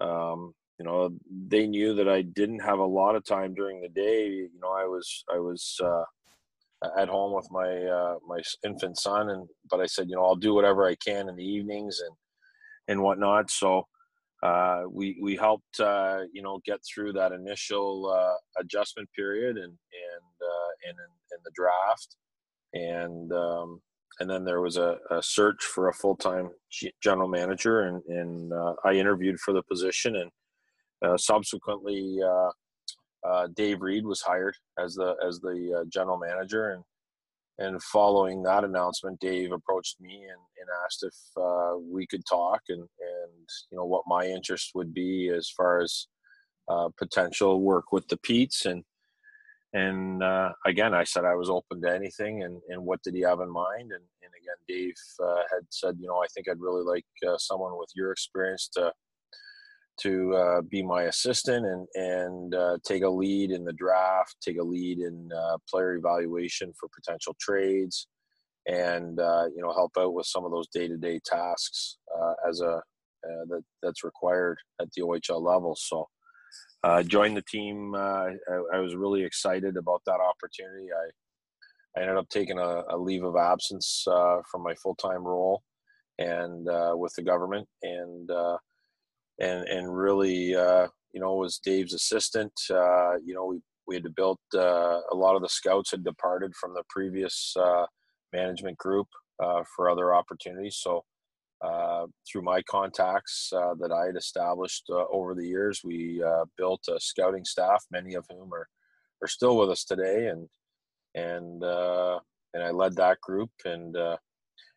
[0.00, 1.10] um, you know,
[1.48, 4.26] they knew that I didn't have a lot of time during the day.
[4.28, 6.04] You know, I was I was uh,
[6.98, 10.36] at home with my uh, my infant son, and but I said, you know, I'll
[10.36, 12.16] do whatever I can in the evenings and
[12.88, 13.50] and whatnot.
[13.50, 13.86] So
[14.42, 19.64] uh, we we helped uh, you know get through that initial uh, adjustment period and
[19.64, 22.16] and uh, and in, in, the draft.
[22.74, 23.80] And um,
[24.18, 26.50] and then there was a, a search for a full time
[27.02, 32.18] general manager and and uh, I interviewed for the position and subsequently
[33.54, 36.82] Dave Reid was hired as the as the general manager and
[37.62, 42.60] and following that announcement, Dave approached me and, and asked if uh, we could talk
[42.68, 46.08] and, and, you know, what my interest would be as far as
[46.68, 48.66] uh, potential work with the Petes.
[48.66, 48.82] And,
[49.72, 52.42] and uh, again, I said I was open to anything.
[52.44, 53.88] And, and what did he have in mind?
[53.96, 57.38] And, and again, Dave uh, had said, you know, I think I'd really like uh,
[57.38, 58.92] someone with your experience to
[60.02, 64.58] to uh, be my assistant and and uh, take a lead in the draft, take
[64.58, 68.08] a lead in uh, player evaluation for potential trades,
[68.66, 72.34] and uh, you know help out with some of those day to day tasks uh,
[72.48, 75.76] as a uh, that that's required at the OHL level.
[75.78, 76.08] So.
[77.06, 77.94] Joined the team.
[77.94, 78.32] I,
[78.74, 80.88] I, was really excited about that opportunity.
[80.92, 85.62] I, I ended up taking a, a leave of absence from my full time role
[86.18, 86.66] and
[86.98, 88.28] with the government, and
[89.42, 92.52] and and really uh, you know was Dave's assistant.
[92.70, 96.04] Uh, you know we we had to build uh, a lot of the scouts had
[96.04, 97.84] departed from the previous uh,
[98.32, 99.08] management group
[99.42, 100.76] uh, for other opportunities.
[100.76, 101.04] So
[101.60, 106.22] uh, through my contacts that I had established over the years, we
[106.56, 108.68] built a scouting staff, many of whom are
[109.22, 110.48] are still with us today, and
[111.14, 111.62] and
[112.54, 113.96] and I led that group and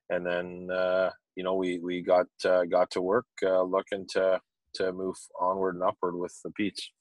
[0.09, 0.67] and then
[1.35, 4.39] you know we we got got to work looking to
[4.75, 6.91] to move onward and upward with the Petes.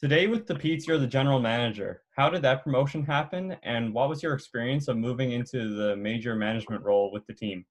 [0.00, 2.02] Today with the Petes, you're the general manager.
[2.16, 6.34] How did that promotion happen, and what was your experience of moving into the major
[6.34, 7.64] management role with the team?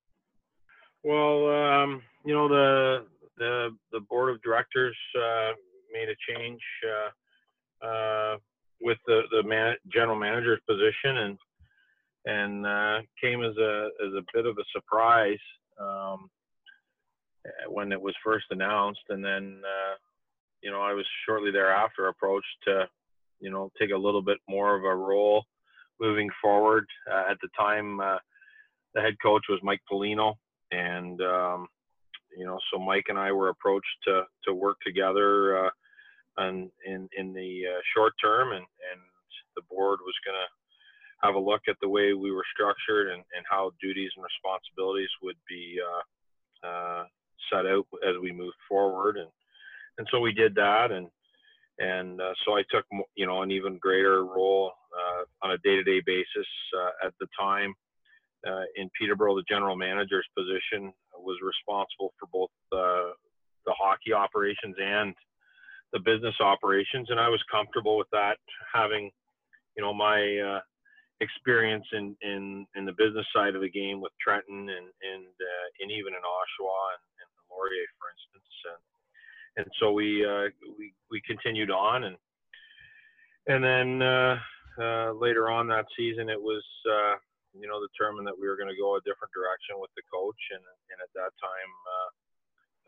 [1.04, 3.06] Well, um, you know the
[3.38, 5.52] the the board of directors uh,
[5.94, 8.38] made a change uh, uh,
[8.82, 11.38] with the the man, general manager's position, and
[12.26, 15.38] and uh, came as a as a bit of a surprise.
[15.80, 16.30] Um,
[17.68, 19.96] when it was first announced, and then uh,
[20.62, 22.88] you know I was shortly thereafter approached to
[23.40, 25.46] you know take a little bit more of a role
[26.00, 26.86] moving forward.
[27.12, 28.18] Uh, at the time, uh,
[28.94, 30.34] the head coach was Mike Pelino,
[30.72, 31.68] and um,
[32.38, 35.70] you know so Mike and I were approached to to work together uh,
[36.38, 39.02] and in in the uh, short term, and and
[39.56, 40.50] the board was going to
[41.26, 45.10] have a look at the way we were structured and, and how duties and responsibilities
[45.24, 47.04] would be uh, uh,
[47.52, 49.30] set out as we moved forward, and
[49.98, 51.08] and so we did that, and
[51.80, 56.02] and uh, so I took you know an even greater role uh, on a day-to-day
[56.06, 57.74] basis uh, at the time.
[58.48, 65.16] Uh, in Peterborough, the general manager's position was responsible for both the hockey operations and
[65.94, 68.38] the business operations, and I was comfortable with that,
[68.74, 69.10] having
[69.76, 70.62] you know my
[71.22, 75.68] experience in, in in the business side of the game with Trenton and and uh,
[75.80, 77.04] and even in Oshawa and
[77.56, 78.84] Laurier, for instance, and
[79.64, 82.18] and so we uh, we we continued on and
[83.48, 84.36] and then uh,
[84.82, 87.16] uh, later on that season it was uh,
[87.56, 90.42] you know determined that we were going to go a different direction with the coach
[90.52, 92.10] and and at that time uh,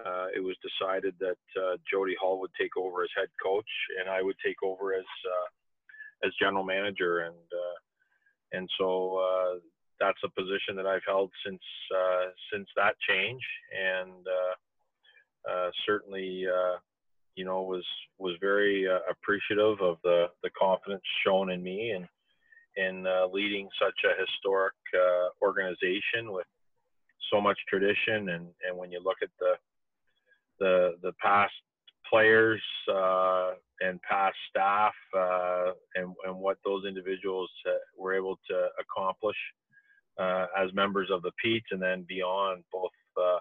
[0.05, 4.09] uh, it was decided that uh, Jody Hull would take over as head coach, and
[4.09, 7.77] I would take over as uh, as general manager, and uh,
[8.53, 9.53] and so uh,
[9.99, 11.61] that's a position that I've held since
[11.95, 14.25] uh, since that change, and
[15.85, 16.45] certainly
[17.35, 17.85] you know was
[18.17, 22.07] was very appreciative of the the confidence shown in me and
[22.77, 24.75] in leading such a historic
[25.41, 26.47] organization with
[27.31, 28.29] so much tradition.
[28.29, 29.53] And and when you look at the
[30.59, 31.53] the the past
[32.09, 32.61] players
[32.93, 39.37] uh, and past staff uh, and and what those individuals uh, were able to accomplish
[40.19, 43.39] uh, as members of the Petes and then beyond both uh,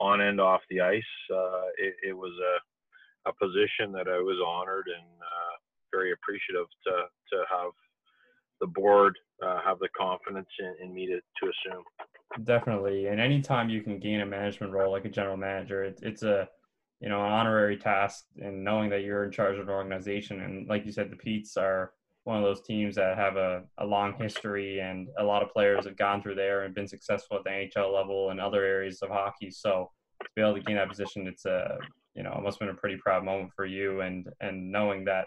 [0.00, 1.02] on and off the ice.
[1.32, 5.06] Uh, it, it, was a a position that I was honored and
[5.92, 6.92] very appreciative to
[7.32, 7.70] to have
[8.60, 9.16] the board
[9.64, 11.84] have the confidence in, in me to, to assume.
[12.44, 16.22] Definitely, and anytime you can gain a management role like a general manager, it, it's
[16.22, 16.48] a
[17.00, 20.68] you know an honorary task, and knowing that you're in charge of an organization, and
[20.68, 21.92] like you said, the Petes are
[22.24, 25.84] one of those teams that have a, a long history, and a lot of players
[25.84, 29.10] have gone through there and been successful at the NHL level and other areas of
[29.10, 29.50] hockey.
[29.50, 29.90] So
[30.22, 31.78] to be able to gain that position, it's a
[32.14, 35.04] you know it must have been a pretty proud moment for you, and and knowing
[35.04, 35.26] that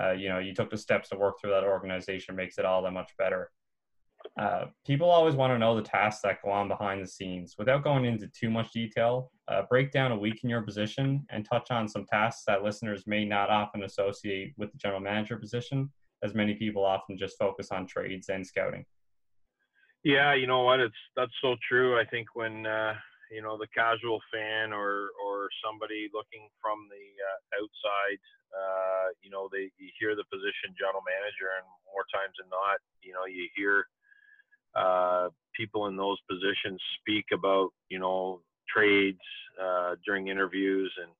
[0.00, 2.82] uh, you know you took the steps to work through that organization makes it all
[2.82, 3.50] that much better.
[4.40, 7.54] Uh, people always want to know the tasks that go on behind the scenes.
[7.58, 11.44] Without going into too much detail, uh, break down a week in your position and
[11.44, 15.90] touch on some tasks that listeners may not often associate with the general manager position,
[16.24, 18.84] as many people often just focus on trades and scouting.
[20.02, 20.80] Yeah, you know what?
[20.80, 21.98] It's that's so true.
[21.98, 22.94] I think when uh,
[23.30, 28.20] you know the casual fan or or somebody looking from the uh, outside,
[28.52, 32.80] uh, you know, they you hear the position general manager, and more times than not,
[33.02, 33.86] you know, you hear
[34.76, 39.24] uh, people in those positions speak about you know trades
[39.60, 41.12] uh, during interviews and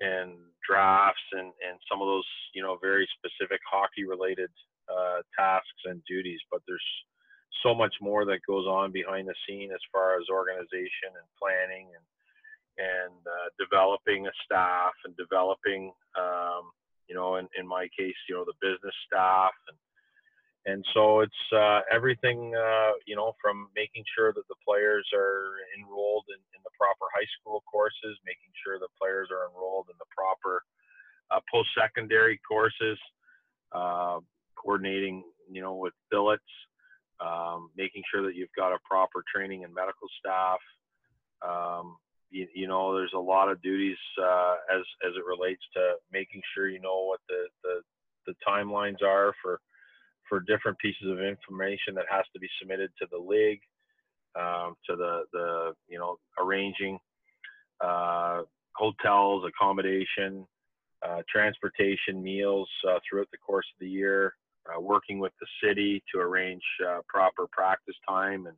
[0.00, 0.36] and
[0.68, 4.50] drafts and and some of those you know very specific hockey related
[4.88, 6.90] uh, tasks and duties but there's
[7.62, 11.88] so much more that goes on behind the scene as far as organization and planning
[11.94, 12.06] and
[12.78, 16.70] and uh, developing a staff and developing um,
[17.08, 19.78] you know in, in my case you know the business staff and
[20.66, 25.62] and so it's uh, everything uh, you know from making sure that the players are
[25.78, 29.96] enrolled in, in, the proper high school courses making sure the players are enrolled in
[29.98, 30.62] the proper
[31.30, 32.98] uh, post-secondary courses
[33.72, 34.18] uh,
[34.54, 36.42] coordinating you know with billets
[37.20, 40.58] um, making sure that you've got a proper training and medical staff.
[41.46, 41.96] Um,
[42.30, 46.42] you, you, know there's a lot of duties uh, as as it relates to making
[46.54, 47.80] sure you know what the the,
[48.26, 49.60] the timelines are for
[50.28, 53.60] for different pieces of information that has to be submitted to the league,
[54.38, 56.98] um, to the the you know arranging
[57.84, 58.42] uh,
[58.74, 60.46] hotels, accommodation,
[61.06, 64.34] uh, transportation, meals uh, throughout the course of the year,
[64.68, 68.56] uh, working with the city to arrange uh, proper practice time and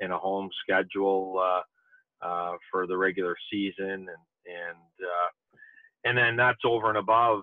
[0.00, 1.42] and a home schedule
[2.22, 4.08] uh, for the regular season and
[4.46, 4.76] and
[6.04, 7.42] and then that's over and above,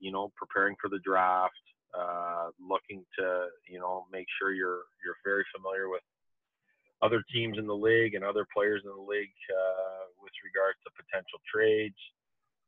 [0.00, 1.54] you know, preparing for the draft,
[1.96, 6.02] uh, looking to you know make sure you're you're very familiar with
[7.02, 10.90] other teams in the league and other players in the league uh, with regards to
[10.96, 11.98] potential trades,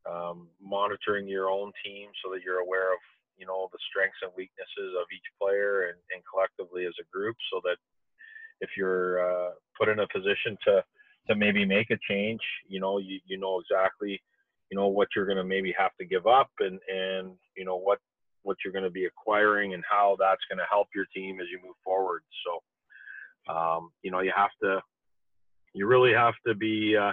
[0.05, 3.01] um, monitoring your own team so that you're aware of
[3.39, 7.37] you know the strengths and weaknesses of each player and, and collectively as a group,
[7.53, 7.77] so that
[8.61, 10.83] if you're uh, put in a position to
[11.29, 14.21] to maybe make a change, you know you you know exactly
[14.71, 17.77] you know what you're going to maybe have to give up and and you know
[17.77, 17.99] what what
[18.63, 21.59] you're going to be acquiring and how that's going to help your team as you
[21.65, 22.23] move forward.
[22.45, 24.81] So, um, you know, you have to,
[25.75, 27.13] you really have to be uh,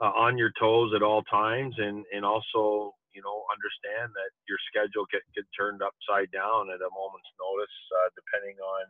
[0.00, 4.58] uh, on your toes at all times, and and also, you know, understand that your
[4.70, 8.84] schedule get get turned upside down at a moment's notice, uh, depending on,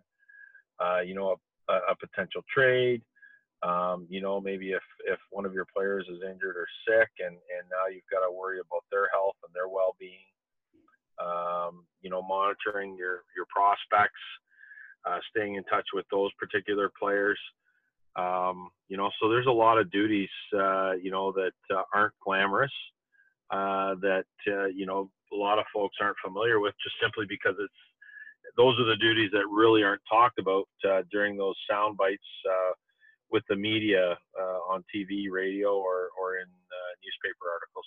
[0.81, 1.37] uh, you know,
[1.69, 3.03] a, a potential trade.
[3.63, 7.39] Um, you know, maybe if, if one of your players is injured or sick and,
[7.39, 10.27] and now you've got to worry about their health and their well-being
[11.23, 14.21] um, you know, monitoring your your prospects,
[15.07, 17.39] uh, staying in touch with those particular players.
[18.17, 22.13] Um, you know, so there's a lot of duties, uh, you know, that uh, aren't
[22.23, 22.73] glamorous,
[23.51, 27.55] uh, that uh, you know a lot of folks aren't familiar with, just simply because
[27.59, 32.23] it's those are the duties that really aren't talked about uh, during those sound bites
[33.31, 34.19] with the media
[34.69, 36.47] on TV, radio, or or in
[37.03, 37.87] newspaper articles.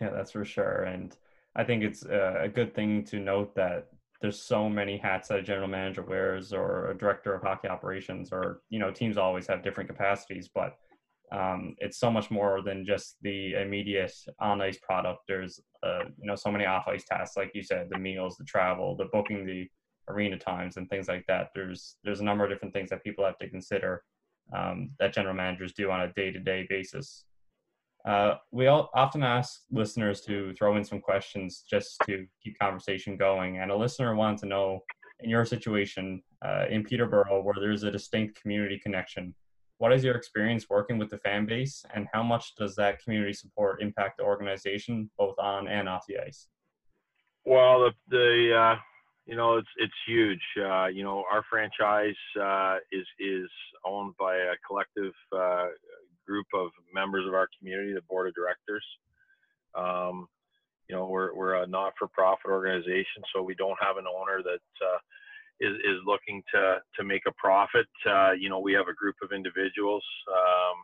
[0.00, 1.16] Yeah, that's for sure, and
[1.56, 3.88] I think it's a good thing to note that
[4.20, 8.30] there's so many hats that a general manager wears or a director of hockey operations
[8.32, 10.78] or you know teams always have different capacities but
[11.32, 15.20] um, it's so much more than just the immediate on ice product.
[15.26, 18.44] There's uh, you know so many off ice tasks, like you said, the meals, the
[18.44, 19.68] travel, the booking the
[20.08, 21.48] arena times, and things like that.
[21.54, 24.02] There's there's a number of different things that people have to consider
[24.54, 27.24] um, that general managers do on a day to day basis.
[28.04, 33.16] Uh, we all often ask listeners to throw in some questions just to keep conversation
[33.16, 33.58] going.
[33.58, 34.80] And a listener wants to know,
[35.20, 39.34] in your situation uh, in Peterborough, where there's a distinct community connection,
[39.78, 43.32] what is your experience working with the fan base, and how much does that community
[43.32, 46.48] support impact the organization, both on and off the ice?
[47.44, 48.76] Well, the, the uh,
[49.26, 50.40] you know it's it's huge.
[50.58, 53.48] Uh, you know, our franchise uh, is is
[53.84, 55.66] owned by a collective uh,
[56.26, 58.84] group of members of our community, the board of directors.
[59.74, 60.26] Um,
[60.88, 64.98] you know, we're, we're a not-for-profit organization, so we don't have an owner that uh,
[65.60, 67.86] is, is looking to, to make a profit.
[68.06, 70.76] Uh, you know, we have a group of individuals um,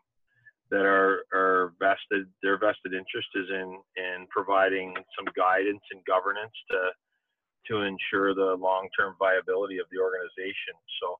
[0.71, 6.55] that are, are vested, their vested interest is in, in providing some guidance and governance
[6.71, 6.81] to,
[7.69, 10.75] to ensure the long-term viability of the organization.
[11.03, 11.19] So,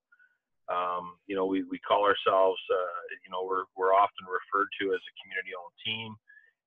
[0.71, 4.95] um, you know, we, we call ourselves, uh, you know, we're, we're often referred to
[4.95, 6.15] as a community owned team.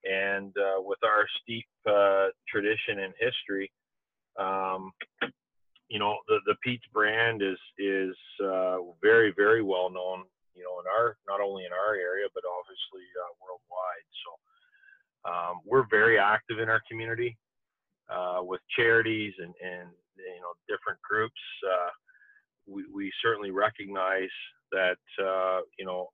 [0.04, 3.72] And uh, with our steep uh, tradition and history,
[4.38, 4.92] um,
[5.88, 10.24] you know, the, the Pete's brand is, is uh, very, very well known,
[10.56, 14.08] you know, in our, not only in our area, but obviously uh, worldwide.
[14.24, 14.30] So
[15.32, 17.38] um, we're very active in our community
[18.12, 19.88] uh, with charities and, and,
[20.18, 21.40] you know, different groups
[22.68, 24.30] we, we certainly recognize
[24.72, 26.10] that uh, you know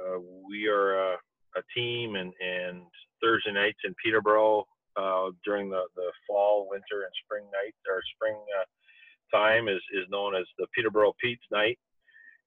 [0.00, 1.16] uh, we are a,
[1.56, 2.82] a, team, and, and
[3.22, 4.64] Thursday nights in Peterborough
[4.96, 10.04] uh, during the, the fall, winter, and spring night or spring uh, time is, is
[10.10, 11.78] known as the Peterborough Pete's Night,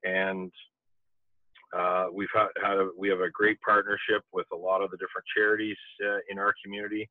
[0.03, 0.51] and
[1.75, 4.97] uh, we've had, had a, we have a great partnership with a lot of the
[4.97, 7.09] different charities uh, in our community,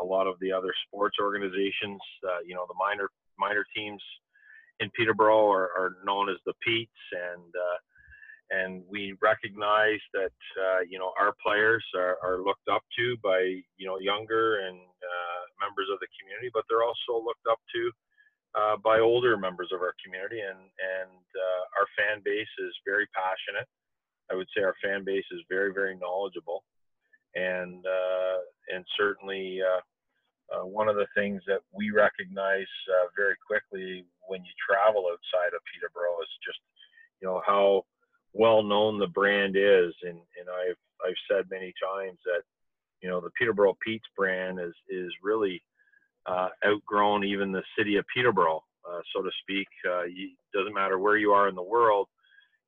[0.00, 2.00] a lot of the other sports organizations.
[2.44, 4.02] you know, the minor minor teams
[4.82, 7.78] in Peterborough are, are known as the Petes, and uh,
[8.50, 13.40] and we recognize that uh, you know our players are, are, looked up to by
[13.78, 17.90] you know younger and uh, members of the community, but they're also looked up to
[18.58, 23.06] uh, by older members of our community, and and uh, our fan base is very
[23.14, 23.68] passionate.
[24.30, 26.64] I would say our fan base is very very knowledgeable,
[27.34, 28.38] and uh,
[28.74, 29.60] and certainly
[30.52, 35.54] uh, one of the things that we recognize uh, very quickly when you travel outside
[35.54, 36.58] of Peterborough is just,
[37.20, 37.84] you know, how
[38.32, 39.92] well known the brand is.
[40.02, 40.76] And, and I've,
[41.06, 42.42] I've said many times that,
[43.02, 45.62] you know, the Peterborough Pete's brand is, is really
[46.26, 49.68] uh, outgrown even the city of Peterborough, uh, so to speak.
[49.88, 52.08] Uh, you, doesn't matter where you are in the world,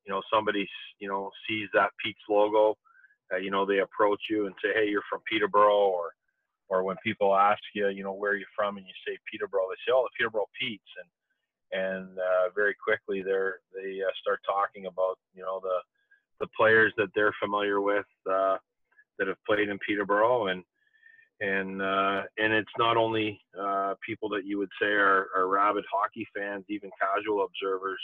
[0.05, 0.67] you know, somebody,
[0.99, 2.77] you know, sees that Pete's logo,
[3.33, 6.11] uh, you know, they approach you and say, hey, you're from Peterborough or,
[6.69, 9.67] or when people ask you, you know, where are you from, and you say Peterborough,
[9.69, 11.09] they say, oh, the Peterborough Petes, and
[11.71, 15.77] and uh, very quickly they're they uh, start talking about you know the
[16.39, 18.57] the players that they're familiar with uh,
[19.17, 20.63] that have played in Peterborough, and
[21.41, 25.83] and uh, and it's not only uh, people that you would say are, are rabid
[25.91, 28.01] hockey fans, even casual observers,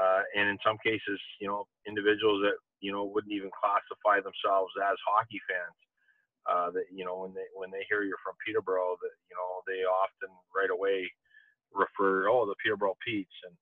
[0.00, 4.72] uh, and in some cases, you know, individuals that you know wouldn't even classify themselves
[4.78, 5.74] as hockey fans
[6.50, 9.64] uh, that you know when they when they hear you're from Peterborough, that you know
[9.66, 11.10] they often right away
[11.72, 13.56] refer oh the Peterborough Petes and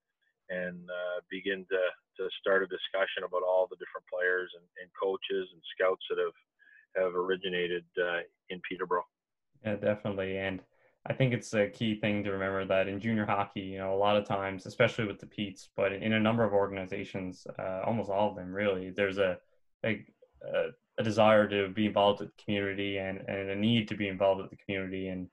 [0.50, 1.82] and uh, begin to
[2.18, 6.20] to start a discussion about all the different players and, and coaches and scouts that
[6.20, 6.38] have
[6.96, 8.20] have originated uh,
[8.50, 9.08] in Peterborough.
[9.64, 10.60] Yeah, definitely, and
[11.06, 13.96] I think it's a key thing to remember that in junior hockey, you know, a
[13.96, 18.08] lot of times, especially with the Petes, but in a number of organizations, uh, almost
[18.08, 19.38] all of them really, there's a,
[19.84, 20.04] a
[20.98, 24.42] a desire to be involved with the community and, and a need to be involved
[24.42, 25.08] with the community.
[25.08, 25.28] And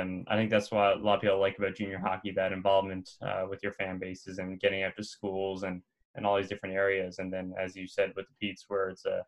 [0.00, 3.10] um, I think that's what a lot of people like about junior hockey, that involvement
[3.22, 5.82] uh, with your fan bases and getting out to schools and,
[6.14, 7.18] and all these different areas.
[7.18, 9.22] And then, as you said, with the Petes, where it's a,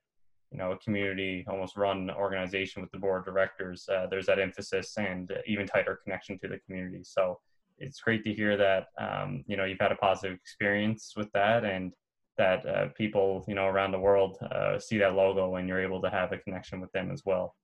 [0.50, 4.38] you know, a community almost run organization with the board of directors, uh, there's that
[4.38, 7.02] emphasis and even tighter connection to the community.
[7.02, 7.38] So
[7.78, 11.64] it's great to hear that, um, you know, you've had a positive experience with that
[11.64, 11.92] and
[12.38, 16.00] that uh, people you know around the world uh, see that logo and you're able
[16.02, 17.54] to have a connection with them as well.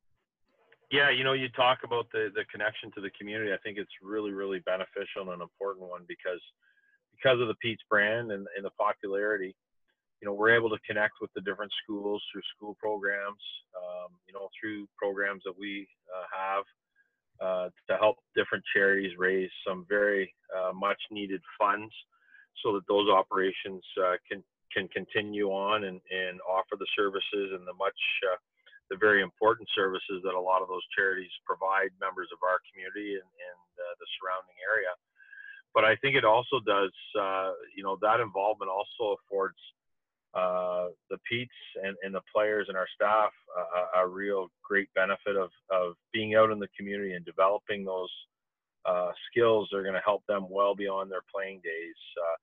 [0.90, 3.52] Yeah you know you talk about the the connection to the community.
[3.52, 6.40] I think it's really really beneficial and an important one because
[7.12, 9.54] because of the pete's brand and, and the popularity
[10.22, 13.42] you know we're able to connect with the different schools through school programs
[13.76, 16.64] um, you know through programs that we uh, have
[17.40, 21.92] uh, to help different charities raise some very uh, much needed funds
[22.64, 24.42] so that those operations uh, can
[24.74, 28.00] can continue on and, and offer the services and the much
[28.32, 28.36] uh,
[28.90, 33.16] the very important services that a lot of those charities provide members of our community
[33.16, 34.92] and, and uh, the surrounding area.
[35.72, 39.56] But I think it also does, uh, you know, that involvement also affords
[40.34, 41.52] uh, the Petes
[41.82, 43.32] and, and, the players and our staff
[43.96, 48.08] a, real great benefit of, of being out in the community and developing those
[48.86, 51.96] uh, skills that are going to help them well beyond their playing days.
[52.16, 52.36] Uh,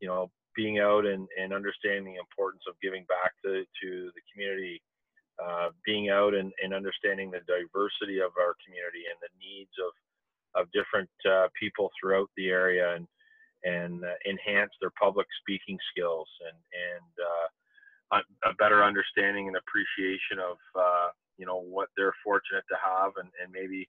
[0.00, 4.20] you know, being out and, and understanding the importance of giving back to, to the
[4.30, 4.82] community,
[5.40, 9.92] uh, being out and, and understanding the diversity of our community and the needs of,
[10.60, 13.08] of different uh, people throughout the area and,
[13.64, 20.44] and uh, enhance their public speaking skills and, and uh, a better understanding and appreciation
[20.44, 21.08] of, uh,
[21.38, 23.88] you know, what they're fortunate to have and, and maybe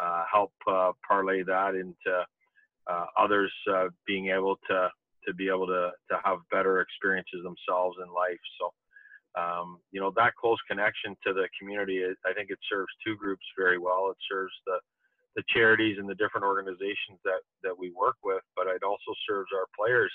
[0.00, 2.24] uh, help parlay that into
[3.18, 3.52] others
[4.06, 4.88] being able to,
[5.26, 8.40] to be able to, to have better experiences themselves in life.
[8.60, 8.72] So,
[9.36, 13.44] um, you know, that close connection to the community, I think it serves two groups
[13.58, 14.08] very well.
[14.10, 14.78] It serves the,
[15.36, 19.50] the charities and the different organizations that, that we work with, but it also serves
[19.52, 20.12] our players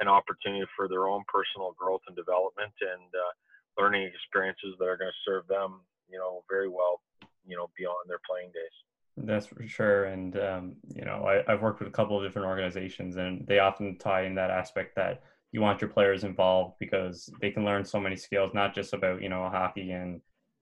[0.00, 3.32] an opportunity for their own personal growth and development and uh,
[3.80, 5.80] learning experiences that are going to serve them,
[6.10, 7.00] you know, very well,
[7.46, 8.76] you know, beyond their playing days.
[9.16, 10.04] That's for sure.
[10.04, 13.58] And, um, you know, I, have worked with a couple of different organizations and they
[13.58, 17.84] often tie in that aspect that you want your players involved because they can learn
[17.84, 20.20] so many skills, not just about, you know, hockey and,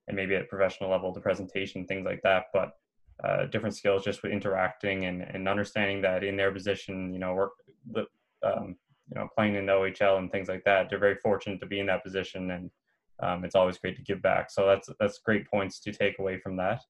[0.08, 2.72] and maybe at professional level, the presentation, things like that, but
[3.22, 7.34] uh, different skills just with interacting and, and understanding that in their position, you know,
[7.34, 7.52] work,
[8.42, 8.76] um,
[9.08, 11.78] you know, playing in the OHL and things like that, they're very fortunate to be
[11.78, 12.50] in that position.
[12.50, 12.70] And
[13.22, 14.50] um, it's always great to give back.
[14.50, 16.80] So that's, that's great points to take away from that.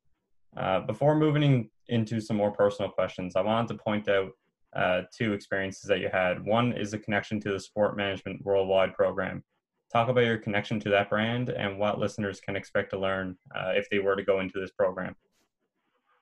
[0.56, 4.30] Uh, before moving into some more personal questions, I wanted to point out
[4.74, 6.44] uh, two experiences that you had.
[6.44, 9.42] One is a connection to the Sport Management Worldwide program.
[9.92, 13.72] Talk about your connection to that brand and what listeners can expect to learn uh,
[13.74, 15.16] if they were to go into this program.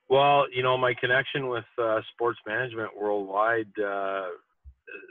[0.09, 4.29] Well, you know, my connection with uh, Sports Management Worldwide uh,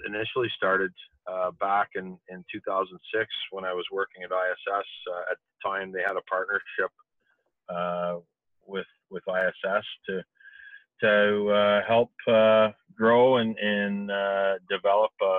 [0.09, 0.91] initially started
[1.31, 4.87] uh, back in, in 2006 when I was working at ISS.
[5.31, 6.91] at the time, they had a partnership
[8.69, 10.23] with with ISS to
[11.01, 15.39] to uh, help uh, grow and, and uh, develop a,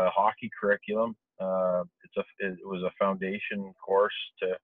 [0.00, 1.16] a, hockey curriculum.
[1.40, 4.54] Uh, it's a it was a foundation course to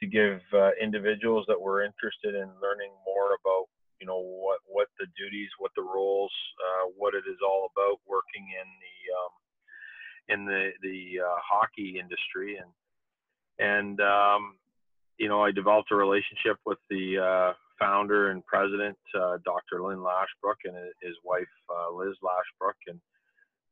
[0.00, 3.66] to give uh, individuals that were interested in learning more about
[4.00, 8.00] you know what what the duties, what the roles, uh, what it is all about
[8.06, 12.70] working in the um, in the the hockey industry and
[13.58, 14.56] and um,
[15.18, 19.82] you know I developed a relationship with the founder and president, uh, Dr.
[19.82, 22.78] Lynn Lashbrook, and his wife, uh, Liz Lashbrook.
[22.86, 23.00] And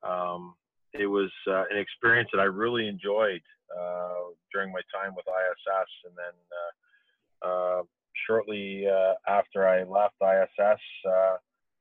[0.03, 0.55] um,
[0.93, 3.43] it was uh, an experience that I really enjoyed
[3.75, 5.91] uh, during my time with ISS.
[6.05, 7.83] And then uh, uh,
[8.27, 8.87] shortly
[9.27, 10.81] after I left ISS,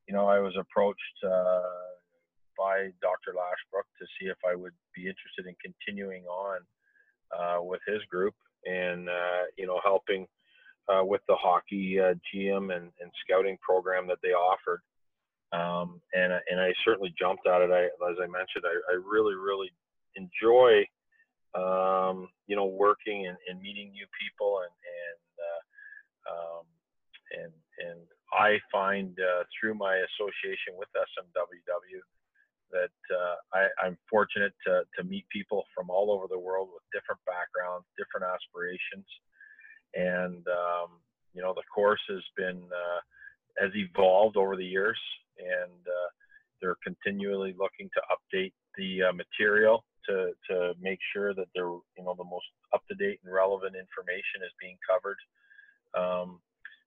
[0.08, 1.00] you know, I was approached
[2.58, 3.34] by Dr.
[3.36, 6.60] Lashbrook to see if I would be interested in continuing on
[7.66, 8.36] with his group
[8.66, 9.08] and,
[9.58, 10.28] you know, helping–
[10.90, 14.82] uh, with the hockey uh, GM and, and, scouting program that they offered.
[15.54, 17.72] Um, and, and I certainly jumped at it.
[17.72, 19.72] I, as I mentioned, I, I really, really
[20.16, 20.84] enjoy,
[21.56, 25.62] um, you know, working and, and, meeting new people and, and, uh,
[26.34, 26.66] um,
[27.32, 27.54] and,
[27.88, 28.00] and
[28.34, 32.02] I find uh, through my association with SMWW
[32.74, 36.84] that uh, I, am fortunate to, to meet people from all over the world with
[36.92, 39.06] different backgrounds, different aspirations,
[39.94, 41.00] and um,
[41.34, 43.02] you know the course has been uh,
[43.62, 45.00] has evolved over the years,
[45.38, 46.10] and uh,
[46.62, 52.04] they're continually looking to update the uh, material to to make sure that they're you
[52.04, 55.18] know the most up to date and relevant information is being covered.
[55.94, 56.40] Um,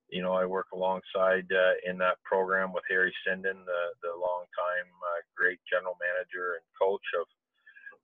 [0.08, 4.90] you know, I work alongside uh, in that program with Harry Sinden, the the longtime
[5.02, 7.26] uh, great general manager and coach of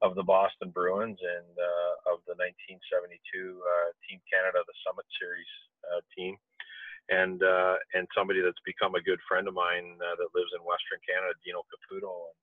[0.03, 5.53] of the Boston Bruins and uh, of the 1972 uh, Team Canada, the Summit Series
[5.87, 6.35] uh, team,
[7.07, 10.99] and uh, and somebody that's become a good friend of mine that lives in Western
[11.07, 12.43] Canada, Dino Caputo, and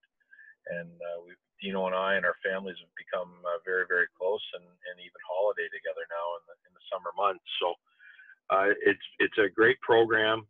[0.72, 0.90] and
[1.28, 5.20] we Dino and I and our families have become very very close and, and even
[5.28, 7.44] holiday together now in the in the summer months.
[7.60, 7.76] So
[8.86, 10.46] it's it's a great program.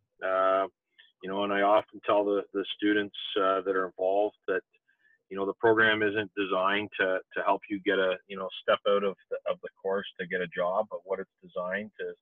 [1.22, 4.62] you know, and I often tell the, the students that are involved that
[5.30, 8.80] you know the program isn't designed to to help you get a you know step
[8.88, 12.12] out of the, of the course to get a job but what it's designed to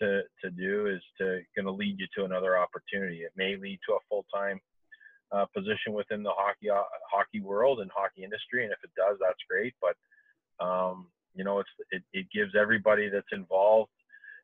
[0.00, 3.78] to to do is to going to lead you to another opportunity it may lead
[3.86, 4.58] to a full-time
[5.34, 8.62] uh, position within the hockey uh, hockey world and hockey industry.
[8.64, 9.74] And if it does, that's great.
[9.80, 9.96] But
[10.64, 13.90] um, you know, it's it, it gives everybody that's involved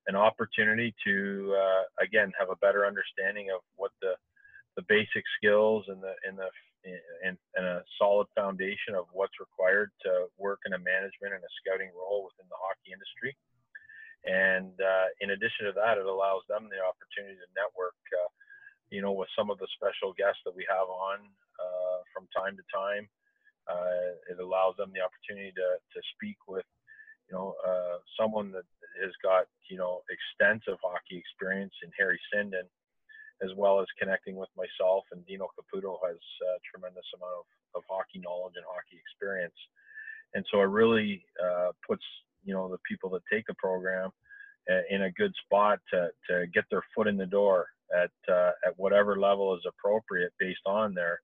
[0.07, 4.15] an opportunity to uh, again have a better understanding of what the
[4.77, 6.49] the basic skills and the and the
[7.25, 11.53] and, and a solid foundation of what's required to work in a management and a
[11.61, 13.37] scouting role within the hockey industry.
[14.25, 18.33] And uh, in addition to that, it allows them the opportunity to network, uh,
[18.89, 21.25] you know, with some of the special guests that we have on
[21.61, 23.09] uh, from time to time.
[23.69, 26.67] Uh, it allows them the opportunity to, to speak with,
[27.29, 28.65] you know, uh, someone that
[29.03, 32.67] has got, you know, extensive hockey experience in Harry Sinden,
[33.43, 37.83] as well as connecting with myself and Dino Caputo has a tremendous amount of, of
[37.89, 39.57] hockey knowledge and hockey experience.
[40.35, 42.05] And so it really uh, puts,
[42.45, 44.11] you know, the people that take the program
[44.71, 47.67] uh, in a good spot to, to get their foot in the door
[47.97, 51.21] at, uh, at whatever level is appropriate based on their,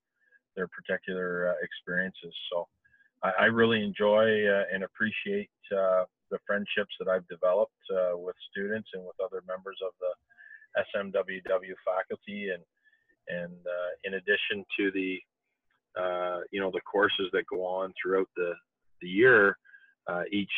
[0.57, 2.35] their particular uh, experiences.
[2.51, 2.67] So
[3.23, 7.73] I, I really enjoy uh, and appreciate uh, the friendships that I've developed
[8.15, 10.13] with students and with other members of the
[10.77, 12.63] SMWW faculty, and
[13.29, 15.19] and uh, in addition to the
[16.01, 18.53] uh, you know the courses that go on throughout the
[19.01, 19.59] the year,
[20.07, 20.53] uh, each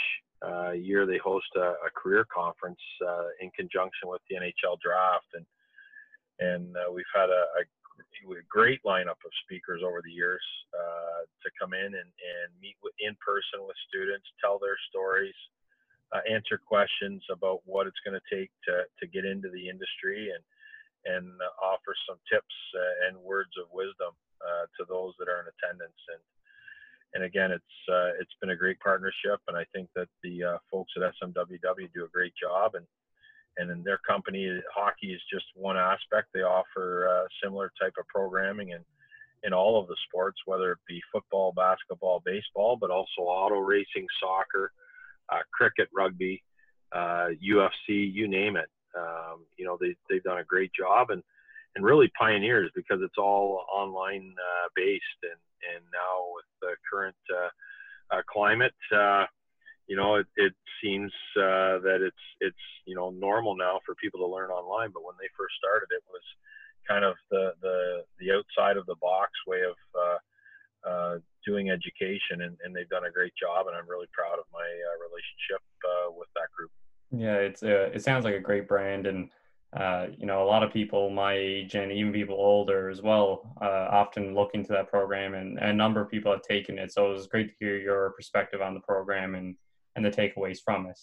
[0.44, 5.26] uh, year they host a, a career conference uh, in conjunction with the NHL draft,
[5.34, 5.46] and
[6.40, 7.64] and uh, we've had a, a,
[8.48, 10.42] great lineup of speakers over the years
[11.42, 15.34] to come in and, and meet with, in person with students, tell their stories
[16.12, 20.30] uh, answer questions about what it's going to take to, to get into the industry
[20.34, 20.42] and
[21.06, 25.40] and uh, offer some tips uh, and words of wisdom uh, to those that are
[25.40, 26.00] in attendance.
[26.12, 26.22] And
[27.14, 30.92] and again it's uh, it's been a great partnership and I think that the folks
[30.96, 32.86] at SMWW do a great job and
[33.56, 36.28] and in their company hockey is just one aspect.
[36.32, 38.84] They offer similar type of programming and
[39.44, 44.06] in all of the sports whether it be football basketball baseball but also auto racing
[44.20, 44.72] soccer
[45.30, 46.42] uh, cricket, rugby,
[46.92, 48.68] uh, UFC, you name it.
[48.96, 51.22] Um, you know, they, they've done a great job and,
[51.76, 55.04] and really pioneers because it's all online uh, based.
[55.22, 55.40] And,
[55.74, 59.26] and now with the current uh, uh, climate, uh,
[59.86, 60.52] you know, it, it
[60.82, 64.90] seems uh, that it's it's you know normal now for people to learn online.
[64.92, 66.22] But when they first started, it was
[66.86, 69.76] kind of the the the outside of the box way of
[70.86, 71.16] uh,
[71.46, 73.66] doing education, and, and, they've done a great job.
[73.66, 76.70] And I'm really proud of my uh, relationship uh, with that group.
[77.10, 79.30] Yeah, it's uh, it sounds like a great brand, and
[79.76, 83.54] uh, you know, a lot of people my age and even people older as well
[83.60, 86.92] often look into that program, and, and, a number of people have taken it.
[86.92, 89.56] So it was great to hear your perspective on the program and
[89.96, 90.98] and the takeaways from it.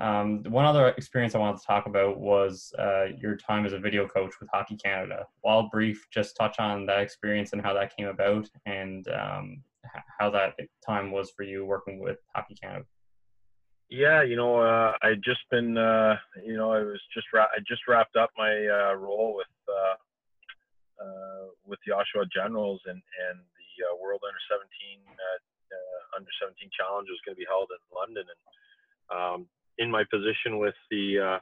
[0.00, 3.78] Um, one other experience I wanted to talk about was uh, your time as a
[3.78, 5.26] video coach with Hockey Canada.
[5.42, 9.62] While brief, just touch on that experience and how that came about, and um,
[10.18, 10.54] how that
[10.86, 12.86] time was for you working with Hockey Canada.
[13.90, 17.58] Yeah, you know, uh, I just been, uh, you know, I was just ra- I
[17.68, 23.36] just wrapped up my uh, role with uh, uh, with the Oshawa Generals, and and
[23.36, 24.64] the World Under 17
[26.16, 28.40] Under 17 Challenge is going to be held in London, and
[29.10, 29.40] um,
[29.78, 31.38] in my position with the uh,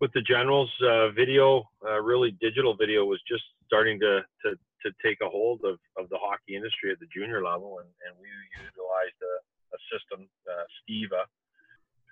[0.00, 4.92] with the generals, uh, video, uh, really digital video was just starting to, to, to
[5.04, 8.28] take a hold of, of the hockey industry at the junior level, and, and we
[8.62, 9.34] utilized a,
[9.74, 11.24] a system, uh, Stiva.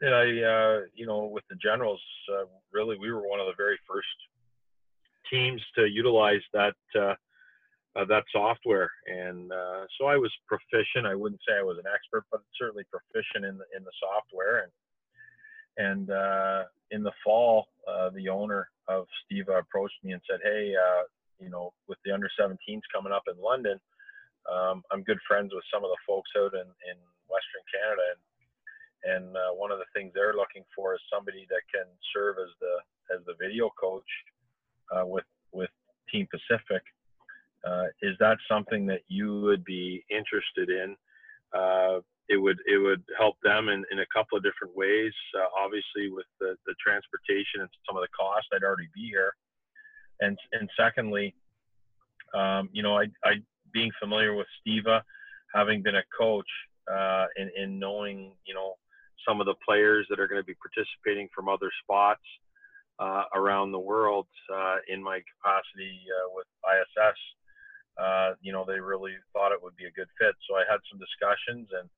[0.03, 2.01] And I, uh, you know, with the generals,
[2.33, 4.09] uh, really, we were one of the very first
[5.31, 6.75] teams to utilize that
[8.09, 8.91] that software.
[9.07, 9.51] And
[9.99, 11.07] so I was proficient.
[11.07, 14.65] I wouldn't say I was an expert, but certainly proficient in the in the software.
[14.65, 14.73] And
[15.79, 20.75] and uh, in the fall, uh, the owner of Stiva approached me and said, "Hey,
[20.75, 21.03] uh,
[21.39, 23.79] you know, with the under 17s coming up in London,
[24.51, 26.97] um, I'm good friends with some of the folks out in, in
[27.29, 28.21] Western Canada, and
[29.05, 32.51] and uh, one of the things they're looking for is somebody that can serve as
[32.61, 34.09] the as the video coach
[34.95, 35.71] uh, with with
[36.11, 36.83] Team Pacific.
[37.67, 40.97] Uh, is that something that you would be interested in?"
[42.29, 45.13] It would it would help them in, in a couple of different ways.
[45.37, 49.33] Uh, obviously, with the, the transportation and some of the cost, I'd already be here.
[50.21, 51.35] And and secondly,
[52.35, 53.35] um, you know, I, I
[53.73, 55.03] being familiar with Stiva,
[55.55, 56.49] having been a coach,
[56.91, 58.75] uh, and, and knowing you know
[59.27, 62.23] some of the players that are going to be participating from other spots
[62.99, 67.19] uh, around the world uh, in my capacity uh, with ISS.
[67.97, 70.35] Uh, you know, they really thought it would be a good fit.
[70.49, 71.89] So I had some discussions and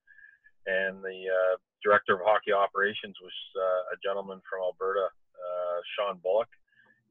[0.69, 6.21] and the uh, director of hockey operations was uh, a gentleman from Alberta, uh, Sean
[6.23, 6.53] Bullock.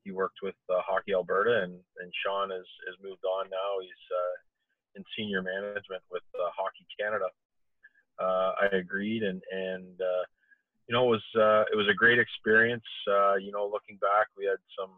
[0.06, 3.82] he worked with uh, Hockey Alberta, and and Sean has has moved on now.
[3.82, 4.36] He's uh,
[5.02, 7.30] in senior management with Hockey Canada.
[8.20, 9.98] I agreed, and and
[10.88, 11.26] you know it was
[11.74, 12.86] it was a great experience.
[13.42, 14.94] You know, looking back, we had some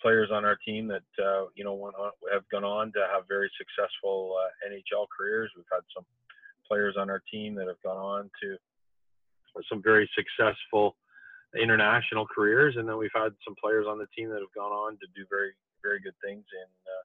[0.00, 3.28] players on our team that uh, you know went on, have gone on to have
[3.28, 5.50] very successful uh, NHL careers.
[5.56, 6.04] We've had some
[6.70, 8.56] players on our team that have gone on to
[9.68, 10.96] some very successful
[11.58, 14.92] international careers, and then we've had some players on the team that have gone on
[14.92, 15.52] to do very
[15.82, 17.04] very good things in uh,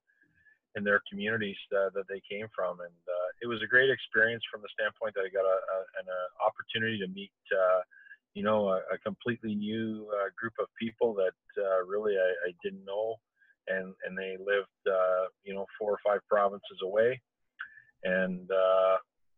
[0.76, 4.44] in their communities uh, that they came from, and uh, it was a great experience
[4.52, 7.32] from the standpoint that I got a, a, an uh, opportunity to meet.
[7.52, 7.82] Uh,
[8.36, 11.32] you know, a, a completely new uh, group of people that
[11.88, 13.16] really I, I, didn't know,
[13.70, 14.68] and and they lived,
[15.46, 17.22] you know, four or five provinces away,
[18.04, 18.52] and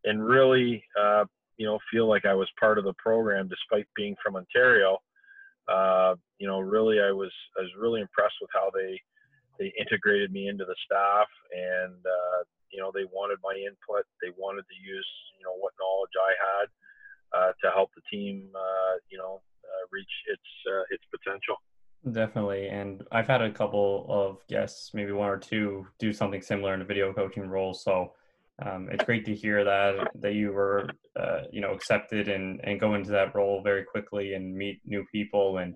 [0.04, 0.82] and really,
[1.56, 4.98] you know, feel like I was part of the program despite being from Ontario.
[6.38, 9.00] you know, really, I was I was really impressed with how they
[9.58, 14.30] they integrated me into the staff and uh, you know they wanted my input they
[14.36, 16.68] wanted to use you know what knowledge i had
[17.36, 21.56] uh, to help the team uh, you know uh, reach its uh, its potential
[22.12, 26.74] definitely and i've had a couple of guests maybe one or two do something similar
[26.74, 28.12] in a video coaching role so
[28.64, 30.88] um, it's great to hear that that you were
[31.18, 35.04] uh, you know accepted and and go into that role very quickly and meet new
[35.12, 35.74] people and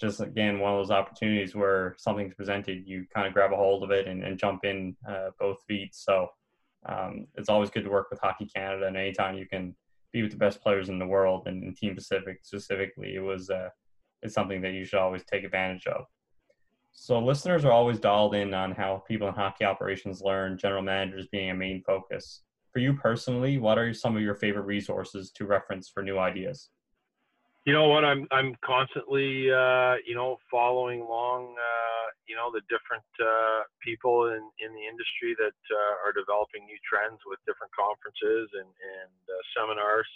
[0.00, 3.84] just again one of those opportunities where something's presented, you kind of grab a hold
[3.84, 5.94] of it and, and jump in uh, both feet.
[5.94, 6.28] So
[6.86, 9.74] um, it's always good to work with Hockey Canada, and anytime you can
[10.12, 13.50] be with the best players in the world, and in Team Pacific specifically, it was
[13.50, 13.68] uh,
[14.22, 16.04] it's something that you should always take advantage of.
[16.96, 21.26] So listeners are always dialed in on how people in hockey operations learn, general managers
[21.26, 22.42] being a main focus.
[22.72, 26.70] For you personally, what are some of your favorite resources to reference for new ideas?
[27.64, 32.60] you know what i'm i'm constantly uh, you know following along uh, you know the
[32.68, 37.72] different uh, people in in the industry that uh, are developing new trends with different
[37.72, 40.08] conferences and and uh, seminars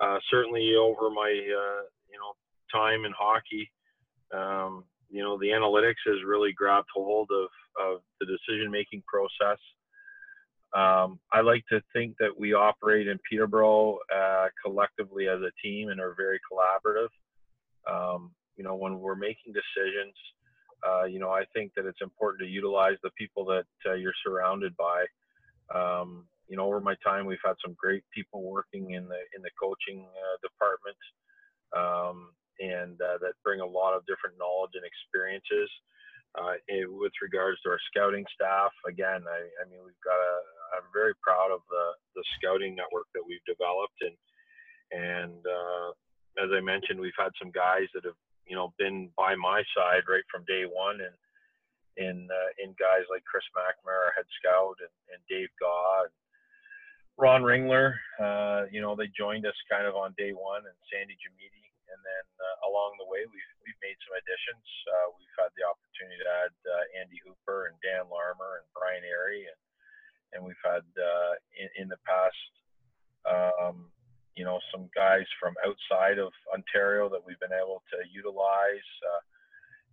[0.00, 2.32] uh, certainly over my you know
[2.70, 3.70] time in hockey
[4.30, 7.48] um, you know the analytics has really grabbed hold of
[7.80, 9.58] of the decision making process
[10.76, 15.88] um, I like to think that we operate in Peterborough uh, collectively as a team
[15.88, 17.08] and are very collaborative.
[17.90, 20.14] Um, you know, when we're making decisions,
[20.86, 24.12] uh, you know, I think that it's important to utilize the people that uh, you're
[24.24, 25.06] surrounded by.
[25.74, 29.42] Um, you know, over my time, we've had some great people working in the in
[29.42, 30.96] the coaching uh, department,
[31.76, 32.30] um,
[32.60, 35.70] and uh, that bring a lot of different knowledge and experiences.
[36.36, 36.60] Uh,
[37.00, 40.34] with regards to our scouting staff, again, I, I mean, we've got a,
[40.76, 44.16] I'm very proud of the the scouting network that we've developed, and
[44.92, 45.88] and uh,
[46.44, 50.04] as I mentioned, we've had some guys that have you know been by my side
[50.04, 51.16] right from day one, and
[51.98, 56.14] in uh, in guys like Chris McNamara, head scout, and, and Dave Gaw, and
[57.18, 57.98] Ron Ringler.
[58.16, 61.67] Uh, you know, they joined us kind of on day one, and Sandy Jamidi,
[62.08, 64.64] then uh, along the way, we've we've made some additions.
[64.88, 69.04] Uh, we've had the opportunity to add uh, Andy Hooper and Dan Larmer and Brian
[69.04, 69.60] Airy and
[70.32, 72.52] and we've had uh, in, in, the past,
[73.24, 73.88] um,
[74.36, 78.88] you know, some guys from outside of Ontario that we've been able to utilize.
[79.00, 79.22] Uh,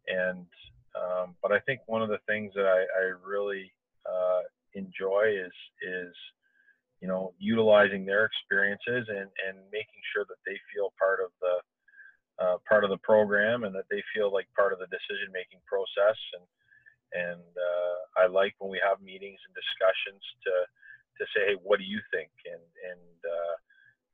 [0.07, 0.47] and
[0.95, 3.71] um, but I think one of the things that I, I really
[4.05, 4.41] uh,
[4.73, 6.13] enjoy is is
[7.01, 11.59] you know utilizing their experiences and and making sure that they feel part of the
[12.39, 15.59] uh, part of the program and that they feel like part of the decision making
[15.67, 16.45] process and
[17.15, 20.53] and uh, I like when we have meetings and discussions to
[21.15, 22.31] to say, hey, what do you think?
[22.43, 23.55] And and uh,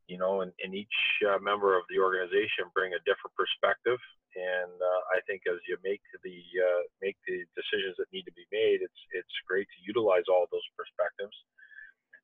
[0.06, 3.98] you know, and, and each uh, member of the organization bring a different perspective.
[4.36, 8.36] And uh, I think as you make the uh, make the decisions that need to
[8.38, 11.36] be made, it's it's great to utilize all those perspectives.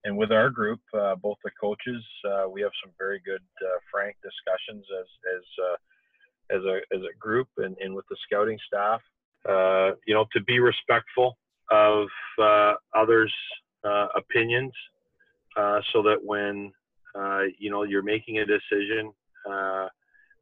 [0.07, 2.01] And with our group, uh, both the coaches,
[2.53, 3.43] we have some very good,
[3.91, 5.43] frank discussions as as
[6.49, 9.01] as a as a group, and, and with the scouting staff.
[9.47, 11.37] Uh, you know, to be respectful
[11.71, 12.07] of
[12.41, 13.33] uh, others'
[13.83, 14.73] uh, opinions,
[15.55, 16.71] uh, so that when
[17.15, 19.11] uh, you know you're making a decision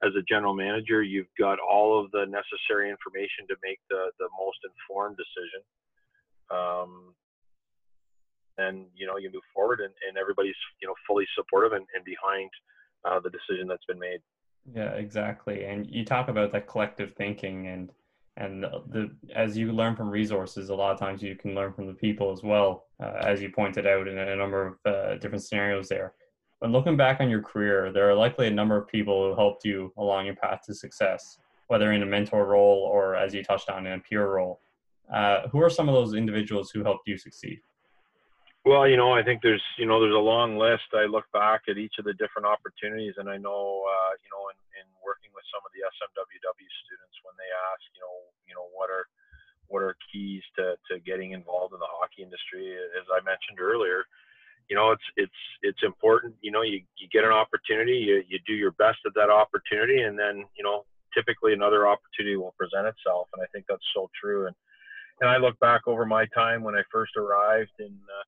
[0.03, 4.27] as a general manager, you've got all of the necessary information to make the the
[4.39, 5.61] most informed decision.
[6.51, 7.15] Um,
[8.57, 12.03] and you know you move forward, and, and everybody's you know fully supportive and, and
[12.05, 12.49] behind
[13.23, 14.19] the decision that's been made.
[14.73, 15.65] Yeah, exactly.
[15.65, 17.91] And you talk about that collective thinking and
[18.37, 21.87] and the as you learn from resources a lot of times you can learn from
[21.87, 25.41] the people as well uh, as you pointed out in a number of uh, different
[25.41, 26.11] scenarios there
[26.59, 29.63] when looking back on your career there are likely a number of people who helped
[29.63, 31.37] you along your path to success
[31.67, 34.61] whether in a mentor role or, as you touched on, in a peer role.
[35.13, 37.59] Uh, who are some of those individuals who helped you succeed?
[38.65, 40.89] Well, you know, I think there's, you know, there's a long list.
[40.97, 44.49] I look back at each of the different opportunities, and I know, uh, you know,
[44.49, 48.15] in, in working with some of the SMWW students, when they ask, you know,
[48.49, 49.05] you know, what are,
[49.69, 52.73] what are keys to, to getting involved in the hockey industry?
[52.97, 54.09] As I mentioned earlier,
[54.65, 56.33] you know, it's, it's, it's important.
[56.41, 60.09] You know, you, you get an opportunity, you, you do your best at that opportunity,
[60.09, 63.29] and then, you know, typically another opportunity will present itself.
[63.37, 64.49] And I think that's so true.
[64.49, 64.57] And
[65.21, 68.25] and I look back over my time when I first arrived in uh,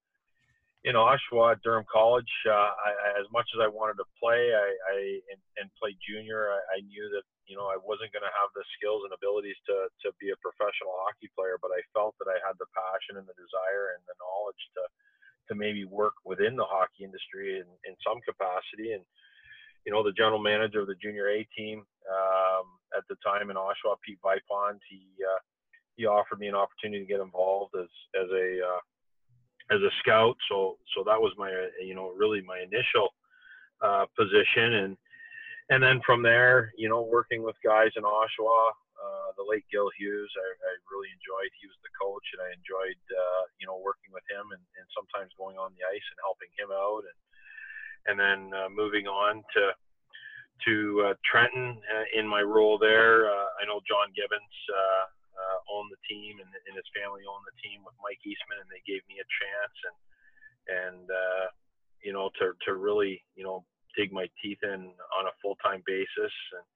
[0.88, 2.32] in Oshawa at Durham College.
[2.48, 4.98] Uh, I, as much as I wanted to play, I, I
[5.36, 8.56] and, and play junior, I, I knew that you know I wasn't going to have
[8.56, 11.60] the skills and abilities to to be a professional hockey player.
[11.60, 14.84] But I felt that I had the passion and the desire and the knowledge to
[15.52, 18.96] to maybe work within the hockey industry in, in some capacity.
[18.96, 19.04] And
[19.84, 23.60] you know, the general manager of the junior A team um, at the time in
[23.60, 25.44] Oshawa, Pete Vipond, he uh,
[26.00, 28.82] he offered me an opportunity to get involved as as a uh,
[29.72, 30.38] as a scout.
[30.50, 31.52] So so that was my
[31.84, 33.14] you know really my initial
[33.82, 34.98] uh, position, and
[35.70, 39.92] and then from there, you know, working with guys in Oshawa, uh, the late Gil
[40.00, 41.52] Hughes, I, I, really enjoyed.
[41.60, 44.88] He was the coach, and I enjoyed uh, you know working with him, and, and
[44.96, 47.20] sometimes going on the ice and helping him out, and
[48.08, 49.64] and then uh, moving on to
[50.66, 50.74] to
[51.06, 53.30] uh, Trenton uh, in my role there.
[53.30, 54.58] I know John Gibbons
[55.38, 58.70] uh, owned the team and, and his family owned the team with Mike Eastman, and
[58.74, 59.98] they gave me a chance and
[60.68, 61.46] and uh,
[62.02, 63.64] you know to to really you know
[63.96, 66.68] dig my teeth in on a full time basis and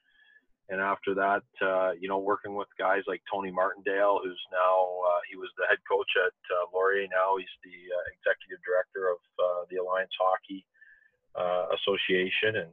[0.69, 4.77] and after that uh, you know working with guys like Tony Martindale, who's now
[5.09, 7.07] uh, he was the head coach at uh, Laurier.
[7.11, 10.63] Now he's the uh, executive director of uh, the Alliance Hockey
[11.35, 12.71] uh, Association and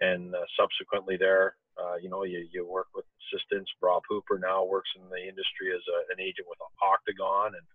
[0.00, 3.70] and uh, subsequently there uh, you know, you, you work with assistants.
[3.80, 7.66] Rob Hooper now works in the industry as a, an agent with Octagon, and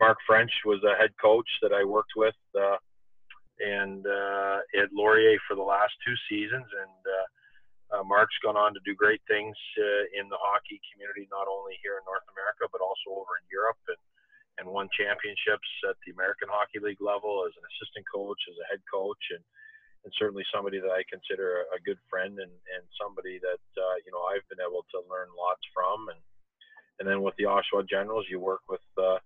[0.00, 2.76] Mark French was a head coach that I worked with, uh,
[3.60, 6.68] and uh, at Laurier for the last two seasons.
[6.68, 7.26] And uh,
[7.90, 11.76] uh, Mark's gone on to do great things uh, in the hockey community, not only
[11.80, 14.00] here in North America but also over in Europe, and
[14.60, 18.68] and won championships at the American Hockey League level as an assistant coach, as a
[18.68, 19.40] head coach, and
[20.04, 24.12] and certainly somebody that I consider a good friend and, and somebody that uh, you
[24.12, 26.08] know I've been able to learn lots from.
[26.08, 26.20] And
[27.00, 29.20] and then with the Oshawa Generals you work with uh,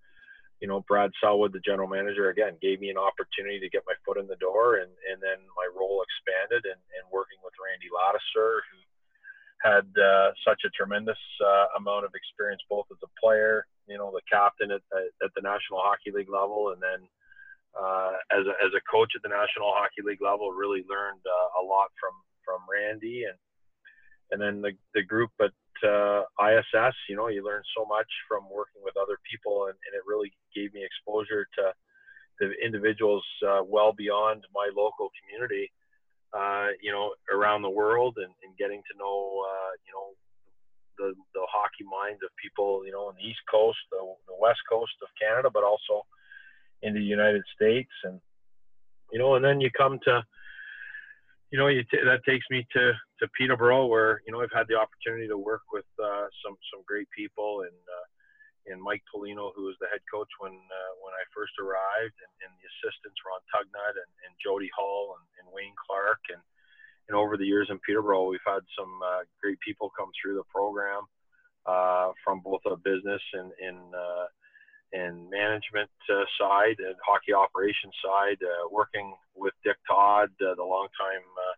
[0.61, 3.95] you know Brad Selwood the general manager again gave me an opportunity to get my
[4.07, 7.91] foot in the door and and then my role expanded and, and working with Randy
[7.91, 8.79] Ladouceur who
[9.63, 14.11] had uh, such a tremendous uh, amount of experience both as a player you know
[14.11, 17.07] the captain at, at the National Hockey League level and then
[17.75, 21.49] uh, as a, as a coach at the National Hockey League level, really learned uh,
[21.59, 22.15] a lot from
[22.47, 23.39] from Randy and
[24.31, 25.53] and then the the group at
[25.83, 26.95] uh, ISS.
[27.09, 30.33] You know, you learn so much from working with other people, and, and it really
[30.55, 31.75] gave me exposure to
[32.41, 35.71] the individuals uh, well beyond my local community.
[36.35, 40.07] Uh, you know, around the world, and, and getting to know uh, you know
[40.99, 42.83] the the hockey minds of people.
[42.87, 46.03] You know, on the East Coast, the, the West Coast of Canada, but also
[46.85, 48.21] in the United States, and
[49.13, 50.23] you know, and then you come to,
[51.51, 54.69] you know, you t- that takes me to to Peterborough, where you know I've had
[54.69, 58.07] the opportunity to work with uh, some some great people, and uh,
[58.69, 62.33] and Mike Pelino, who was the head coach when uh, when I first arrived, and,
[62.45, 66.45] and the assistants Ron Tugnutt and, and Jody Hull and, and Wayne Clark, and
[67.09, 70.49] and over the years in Peterborough, we've had some uh, great people come through the
[70.53, 71.05] program
[71.67, 73.77] uh, from both a business and in
[74.95, 80.63] and management uh, side and hockey operations side, uh, working with Dick Todd, uh, the
[80.63, 81.57] longtime uh,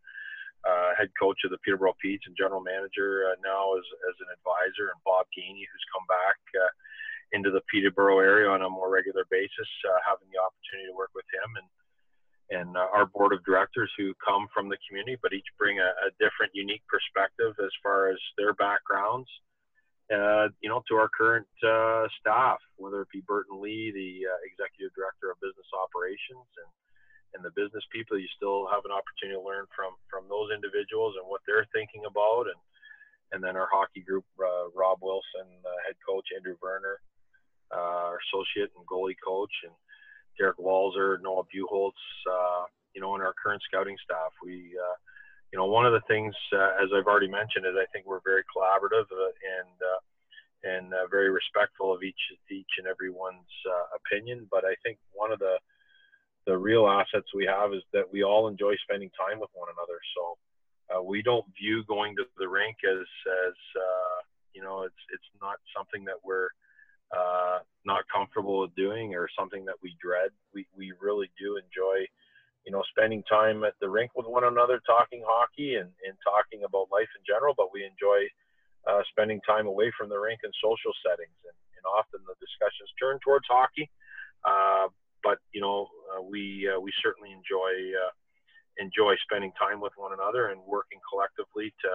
[0.64, 4.32] uh, head coach of the Peterborough Petes and general manager uh, now as, as an
[4.32, 6.40] advisor, and Bob Gainey, who's come back
[7.34, 9.68] into the Peterborough area on a more regular basis,
[10.08, 11.68] having the opportunity to work with him and
[12.46, 16.14] and our board of directors who come from the community, but each bring a, a
[16.22, 19.26] different, unique perspective as far as their backgrounds
[20.06, 24.38] uh, you know, to our current uh, staff, whether it be Burton Lee, the uh,
[24.46, 26.70] executive director of business operations, and
[27.34, 28.14] and the business people.
[28.14, 32.06] You still have an opportunity to learn from from those individuals and what they're thinking
[32.06, 32.60] about, and
[33.34, 35.50] and then our hockey group, uh, Rob Wilson,
[35.82, 37.02] head coach, Andrew Verner,
[37.74, 39.74] uh, our associate and goalie coach, and
[40.38, 41.98] Derek Walzer, Noah Buholtz,
[42.30, 44.30] uh, you know, and our current scouting staff.
[44.38, 44.78] We
[45.56, 48.20] you know, one of the things, uh, as I've already mentioned, is I think we're
[48.20, 50.00] very collaborative uh, and uh,
[50.68, 54.46] and uh, very respectful of each each and everyone's uh, opinion.
[54.50, 55.56] But I think one of the
[56.44, 59.96] the real assets we have is that we all enjoy spending time with one another.
[60.12, 60.36] So,
[60.92, 63.08] uh, we don't view going to the rink as
[63.48, 63.56] as
[64.52, 66.52] you know it's it's not something that we're
[67.86, 70.32] not comfortable with doing or something that we dread.
[70.52, 72.04] We we really do enjoy
[72.66, 76.66] you know spending time at the rink with one another, talking hockey and and talking
[76.66, 77.54] about life in general.
[77.56, 78.26] But we enjoy
[78.84, 82.90] uh, spending time away from the rink in social settings, and, and often the discussions
[82.98, 83.88] turn towards hockey.
[84.44, 84.90] Uh,
[85.22, 87.72] but you know uh, we uh, we certainly enjoy
[88.78, 91.90] enjoy spending time with one another and working collectively to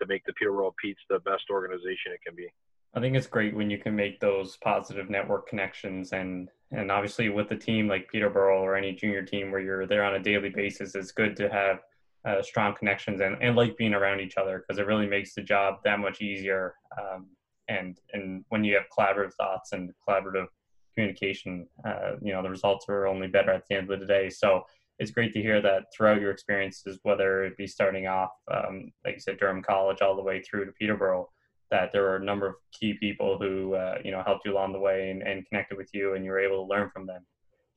[0.00, 2.48] to make the Peterborough Petes the best organization it can be.
[2.94, 7.28] I think it's great when you can make those positive network connections and and obviously
[7.28, 10.48] with a team like Peterborough or any junior team where you're there on a daily
[10.48, 11.80] basis, it's good to have
[12.24, 15.42] uh, strong connections and, and like being around each other because it really makes the
[15.42, 16.74] job that much easier.
[16.98, 17.26] Um,
[17.68, 20.46] and and when you have collaborative thoughts and collaborative
[20.94, 24.28] communication, uh, you know the results are only better at the end of the day.
[24.30, 24.62] So
[24.98, 29.14] it's great to hear that throughout your experiences, whether it be starting off, um, like
[29.14, 31.28] you said, Durham College, all the way through to Peterborough,
[31.72, 34.72] that there were a number of key people who uh, you know helped you along
[34.72, 37.26] the way and, and, connected with you, and you were able to learn from them.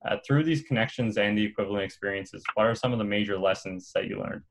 [0.06, 3.92] Uh, through these connections and the equivalent experiences, what are some of the major lessons
[3.96, 4.44] that you learned?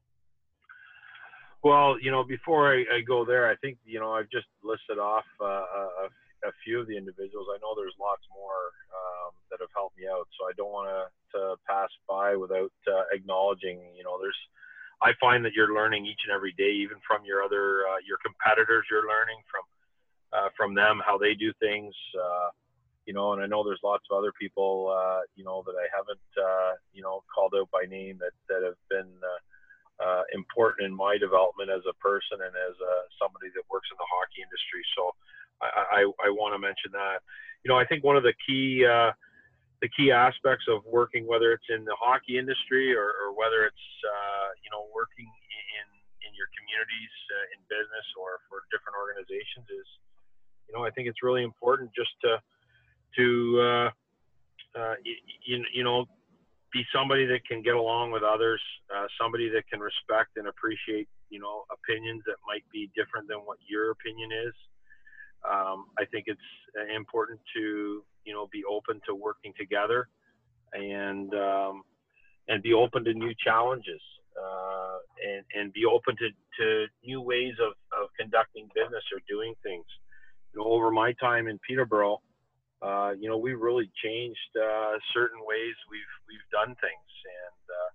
[1.63, 4.99] Well, you know, before I, I go there, I think you know I've just listed
[4.99, 6.09] off uh, a,
[6.49, 7.47] a, few of the individuals.
[7.55, 10.89] I know there's lots more um, that have helped me out, so I don't want
[11.37, 13.79] to pass by without uh, acknowledging.
[13.97, 14.41] You know, there's
[15.03, 18.19] I find that you're learning each and every day, even from your other uh, your
[18.25, 18.87] competitors.
[18.91, 19.65] You're learning from
[20.33, 21.95] uh, from them how they do things.
[22.15, 22.51] Uh,
[23.07, 25.85] you know, and I know there's lots of other people, uh, you know, that I
[25.93, 29.13] haven't, uh, you know, called out by name that that have been
[30.01, 32.75] uh, important in my development as a person and as
[33.21, 34.83] somebody that works in the hockey industry.
[34.97, 35.13] So
[35.61, 37.21] I, I, I want to mention that.
[37.65, 38.85] You know, I think one of the key
[39.85, 43.87] the key aspects of working, whether it's in the hockey industry or, or whether it's
[44.01, 45.87] uh, you know working in
[46.25, 49.89] in your communities uh, in business or for different organizations, is
[50.65, 52.41] you know I think it's really important just to
[53.21, 53.27] to
[53.61, 53.89] uh,
[54.73, 54.97] uh,
[55.45, 56.09] you, you know
[56.73, 58.59] be somebody that can get along with others,
[58.89, 63.45] uh, somebody that can respect and appreciate you know opinions that might be different than
[63.45, 64.57] what your opinion is.
[65.45, 66.41] Um, I think it's
[66.79, 70.09] uh, important to you know be open to working together
[70.73, 71.83] and um,
[72.49, 74.01] and be open to new challenges
[74.37, 76.29] uh, and and be open to,
[76.59, 79.87] to new ways of, of conducting business or doing things.
[80.53, 82.21] You know, over my time in Peterborough,
[82.83, 87.91] uh, you know, we really changed uh, certain ways we've we've done things, and uh,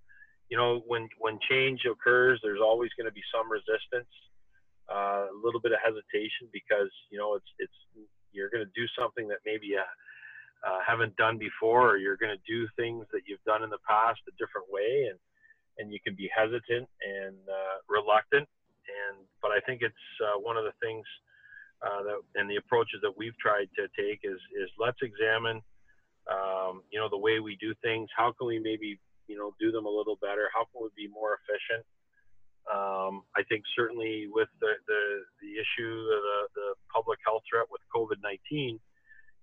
[0.49, 4.09] you know, when when change occurs, there's always going to be some resistance,
[4.89, 7.79] uh, a little bit of hesitation because you know it's it's
[8.31, 9.81] you're going to do something that maybe you
[10.65, 13.81] uh, haven't done before, or you're going to do things that you've done in the
[13.87, 15.19] past a different way, and
[15.77, 18.47] and you can be hesitant and uh, reluctant.
[18.89, 21.05] And but I think it's uh, one of the things
[21.81, 25.61] uh, that and the approaches that we've tried to take is is let's examine,
[26.27, 28.09] um, you know, the way we do things.
[28.15, 30.49] How can we maybe you know do them a little better?
[30.53, 31.85] How can we be more efficient?
[32.69, 35.01] Um, I think certainly with the, the,
[35.41, 38.79] the issue, the, the public health threat with COVID-19,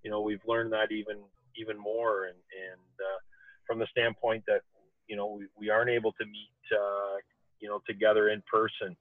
[0.02, 1.18] you know we've learned that even
[1.56, 2.26] even more.
[2.26, 2.38] And
[2.70, 3.18] and uh,
[3.66, 4.62] from the standpoint that
[5.08, 7.18] you know we, we aren't able to meet uh,
[7.58, 8.96] you know together in person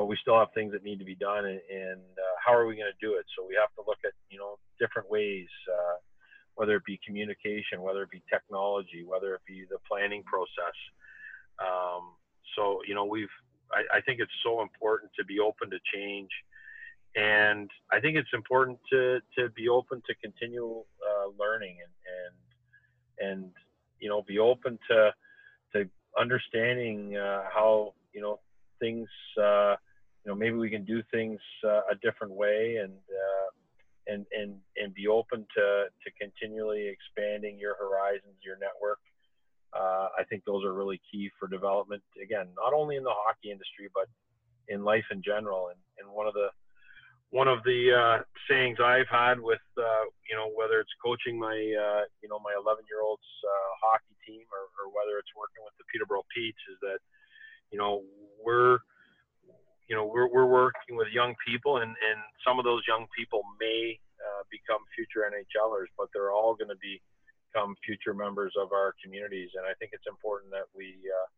[0.00, 1.44] but we still have things that need to be done.
[1.44, 3.26] And, and uh, how are we going to do it?
[3.36, 6.00] So we have to look at you know different ways uh,
[6.54, 10.76] whether it be communication whether it be technology whether it be the planning process.
[11.60, 12.16] Um,
[12.56, 13.36] so you know we've
[13.72, 16.30] I, I think it's so important to be open to change.
[17.16, 21.92] And I think it's important to to be open to continual uh, learning and
[23.28, 23.50] and and
[23.98, 25.12] you know be open to
[25.74, 28.38] to understanding uh, how you know
[28.78, 29.08] things
[29.42, 29.74] uh,
[30.24, 34.54] you know maybe we can do things uh, a different way and uh, and and
[34.76, 39.00] and be open to to continually expanding your horizons your network
[39.72, 43.50] uh, I think those are really key for development again not only in the hockey
[43.50, 44.06] industry but
[44.70, 45.68] in life in general.
[45.68, 46.48] And and one of the
[47.30, 48.16] one of the uh,
[48.48, 52.54] sayings I've had with uh, you know whether it's coaching my uh, you know my
[52.56, 56.58] 11 year old's uh, hockey team or, or, whether it's working with the Peterborough Petes
[56.70, 57.02] is that
[57.70, 58.02] you know
[58.42, 58.78] we're
[59.90, 63.42] you know we're, we're working with young people and, and some of those young people
[63.58, 66.82] may uh, become future NHLers but they're all going to
[67.50, 71.28] become future members of our communities and I think it's important that we uh,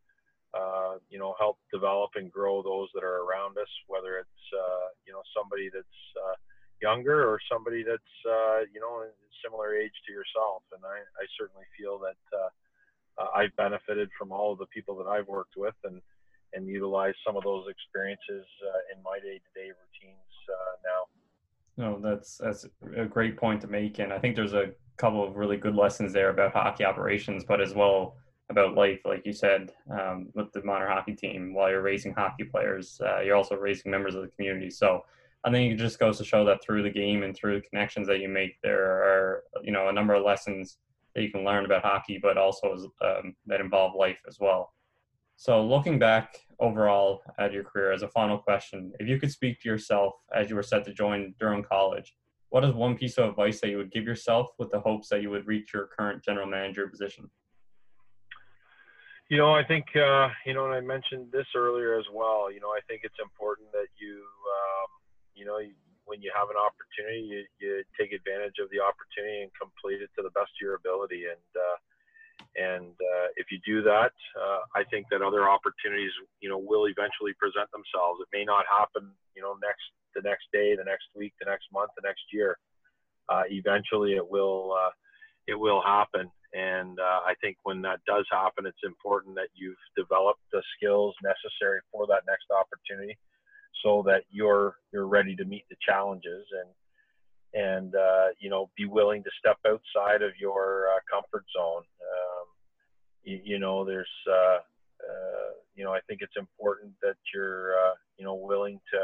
[0.55, 4.93] uh, you know, help develop and grow those that are around us, whether it's, uh,
[5.07, 6.37] you know, somebody that's uh,
[6.83, 9.01] younger or somebody that's, uh, you know,
[9.43, 10.63] similar age to yourself.
[10.77, 15.09] And I, I certainly feel that uh, I've benefited from all of the people that
[15.09, 15.75] I've worked with.
[15.85, 16.01] And,
[16.55, 18.45] and utilize some of those experiences
[18.95, 20.37] in my day-to-day routines
[20.85, 21.09] now.
[21.79, 25.37] No, that's that's a great point to make, and I think there's a couple of
[25.37, 28.17] really good lessons there about hockey operations, but as well
[28.51, 31.55] about life, like you said, um, with the minor hockey team.
[31.55, 34.71] While you're raising hockey players, uh, you're also raising members of the community.
[34.71, 35.03] So
[35.45, 38.07] I think it just goes to show that through the game and through the connections
[38.09, 40.79] that you make, there are you know a number of lessons
[41.15, 44.73] that you can learn about hockey, but also um, that involve life as well.
[45.37, 49.61] So looking back overall at your career, as a final question, if you could speak
[49.61, 52.15] to yourself as you were set to join Durham College,
[52.53, 55.23] what is one piece of advice that you would give yourself with the hopes that
[55.23, 57.31] you would reach your current general manager position?
[59.33, 62.53] You know, I think uh, you know, and I mentioned this earlier as well.
[62.53, 64.91] You know, I think it's important that you, um,
[65.33, 65.57] you know,
[66.05, 70.13] when you have an opportunity, you, you take advantage of the opportunity and complete it
[70.17, 71.33] to the best of your ability.
[71.33, 71.77] And uh,
[72.57, 76.87] and uh, if you do that, uh, I think that other opportunities, you know, will
[76.87, 78.21] eventually present themselves.
[78.21, 81.67] It may not happen, you know, next the next day, the next week, the next
[81.73, 82.59] month, the next year.
[83.29, 84.91] Uh, eventually, it will uh,
[85.47, 86.31] it will happen.
[86.55, 91.15] And uh, I think when that does happen, it's important that you've developed the skills
[91.25, 93.17] necessary for that next opportunity,
[93.83, 96.69] so that you're you're ready to meet the challenges and
[97.55, 101.85] and uh, you know be willing to step outside of your uh, comfort zone.
[102.01, 102.47] Um,
[103.25, 104.59] you, you, know, there's uh,
[105.05, 109.01] uh, you know I think it's important that you're uh, you know willing to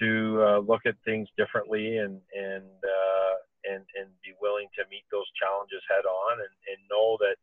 [0.00, 2.64] to uh, look at things differently and and
[3.64, 7.40] and and be willing to meet those challenges head on and, and know that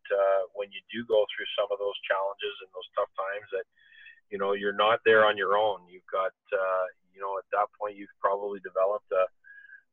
[0.54, 3.66] when you do go through some of those challenges and those tough times that
[4.30, 5.82] you know you're not there on your own.
[5.90, 6.34] You've got
[7.14, 9.26] you know at that point you've probably developed a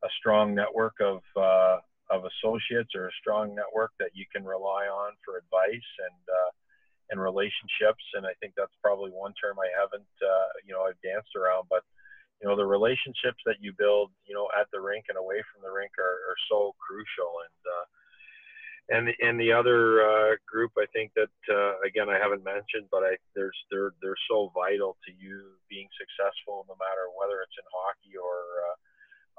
[0.05, 1.78] a strong network of uh,
[2.11, 6.51] of associates or a strong network that you can rely on for advice and uh,
[7.11, 8.05] and relationships.
[8.14, 11.66] And I think that's probably one term I haven't uh, you know I've danced around,
[11.68, 11.82] but
[12.40, 15.62] you know the relationships that you build you know at the rink and away from
[15.62, 17.61] the rink are, are so crucial and.
[17.66, 17.86] Uh,
[18.88, 22.88] and the, and the other uh, group, I think that uh, again I haven't mentioned,
[22.88, 27.53] but I there's they're they're so vital to you being successful, no matter whether it's
[27.61, 28.76] in hockey or uh,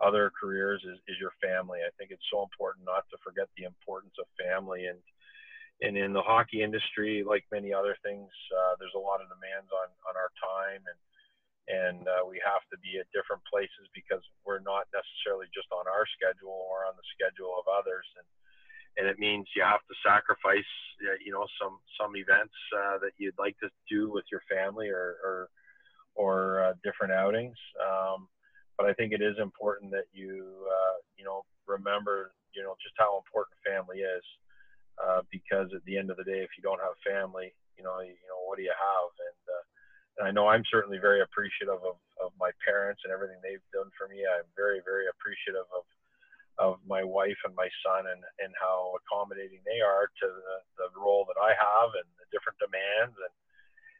[0.03, 1.79] other careers is, is your family.
[1.85, 4.99] I think it's so important not to forget the importance of family and
[5.79, 9.71] and in the hockey industry, like many other things, uh, there's a lot of demands
[9.71, 10.99] on on our time and
[11.69, 15.85] and uh, we have to be at different places because we're not necessarily just on
[15.85, 18.27] our schedule or on the schedule of others and
[18.97, 20.71] and it means you have to sacrifice
[21.05, 24.89] uh, you know some some events uh, that you'd like to do with your family
[24.89, 25.37] or or,
[26.15, 26.33] or
[26.65, 28.27] uh, different outings um,
[28.79, 32.95] but I think it is important that you uh, you know remember you know just
[32.95, 34.23] how important family is
[34.95, 37.99] uh, because at the end of the day if you don't have family you know
[37.99, 39.11] you, know what do you have?
[39.19, 39.65] And uh,
[40.19, 43.87] and I know I'm certainly very appreciative of, of my parents and everything they've done
[43.95, 44.27] for me.
[44.27, 45.83] I'm very very appreciative of
[46.59, 50.99] of my wife and my son and, and how accommodating they are to the, the
[50.99, 53.31] role that I have and the different demands and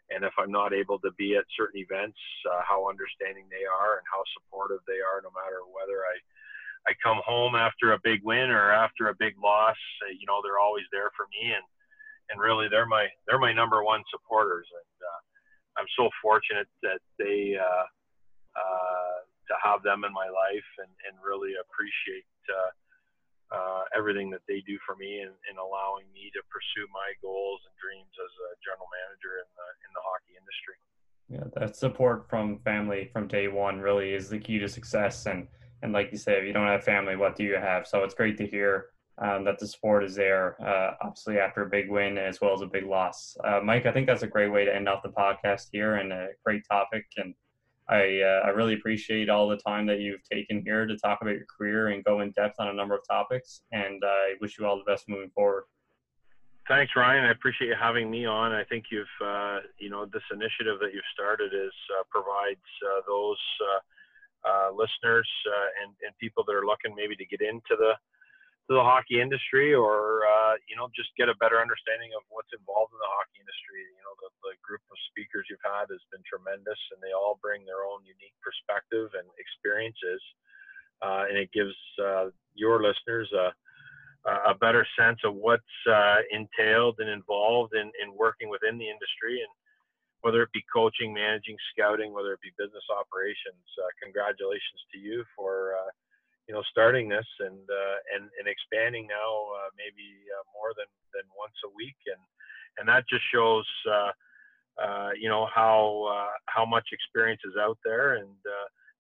[0.10, 2.18] and if I'm not able to be at certain events,
[2.50, 6.18] uh, how understanding they are and how supportive they are, no matter whether I
[6.88, 9.78] I come home after a big win or after a big loss.
[10.02, 11.66] Uh, you know, they're always there for me, and
[12.30, 15.22] and really they're my they're my number one supporters, and uh,
[15.82, 17.86] I'm so fortunate that they uh,
[18.58, 19.18] uh,
[19.50, 22.26] to have them in my life and and really appreciate.
[23.50, 27.58] Uh, everything that they do for me and, and, allowing me to pursue my goals
[27.66, 30.78] and dreams as a general manager in the in the hockey industry.
[31.34, 35.26] Yeah, that support from family from day one really is the key to success.
[35.26, 35.48] And
[35.82, 37.88] and like you say, if you don't have family, what do you have?
[37.88, 38.90] So it's great to hear
[39.22, 40.56] um, that the support is there.
[40.62, 43.36] Uh, obviously, after a big win as well as a big loss.
[43.44, 46.12] Uh, Mike, I think that's a great way to end off the podcast here and
[46.12, 47.06] a great topic.
[47.18, 47.34] And
[47.90, 51.34] I, uh, I really appreciate all the time that you've taken here to talk about
[51.34, 53.62] your career and go in depth on a number of topics.
[53.72, 55.64] And I wish you all the best moving forward.
[56.68, 57.26] Thanks, Ryan.
[57.26, 58.52] I appreciate you having me on.
[58.52, 63.02] I think you've, uh, you know, this initiative that you've started is uh, provides uh,
[63.08, 63.82] those uh,
[64.50, 65.28] uh, listeners
[65.82, 67.94] and, and people that are looking maybe to get into the
[68.70, 72.54] to the hockey industry or uh, you know just get a better understanding of what's
[72.54, 73.82] involved in the hockey industry.
[73.82, 77.42] You know the, the group of speakers you've had has been tremendous and they all
[77.42, 80.22] bring their own unique perspective and experiences
[81.02, 83.50] uh, and it gives uh, your listeners a,
[84.52, 89.40] a better sense of what's uh, entailed and involved in, in working within the industry.
[89.42, 89.52] And
[90.22, 95.24] whether it be coaching managing scouting whether it be business operations uh, congratulations to you
[95.32, 95.92] for uh,
[96.50, 100.90] you know, starting this and uh, and and expanding now uh, maybe uh, more than
[101.14, 102.18] than once a week, and
[102.82, 104.12] and that just shows uh,
[104.82, 108.34] uh, you know how uh, how much experience is out there, and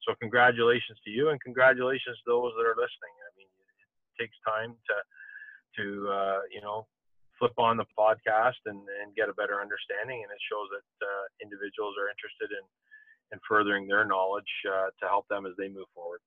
[0.06, 3.18] so congratulations to you, and congratulations to those that are listening.
[3.18, 4.96] I mean, it takes time to
[5.82, 5.86] to
[6.54, 6.86] you know
[7.42, 10.86] flip on the podcast and, and get a better understanding, and it shows that
[11.42, 12.62] individuals are interested in
[13.34, 16.22] in furthering their knowledge to help them as they move forward.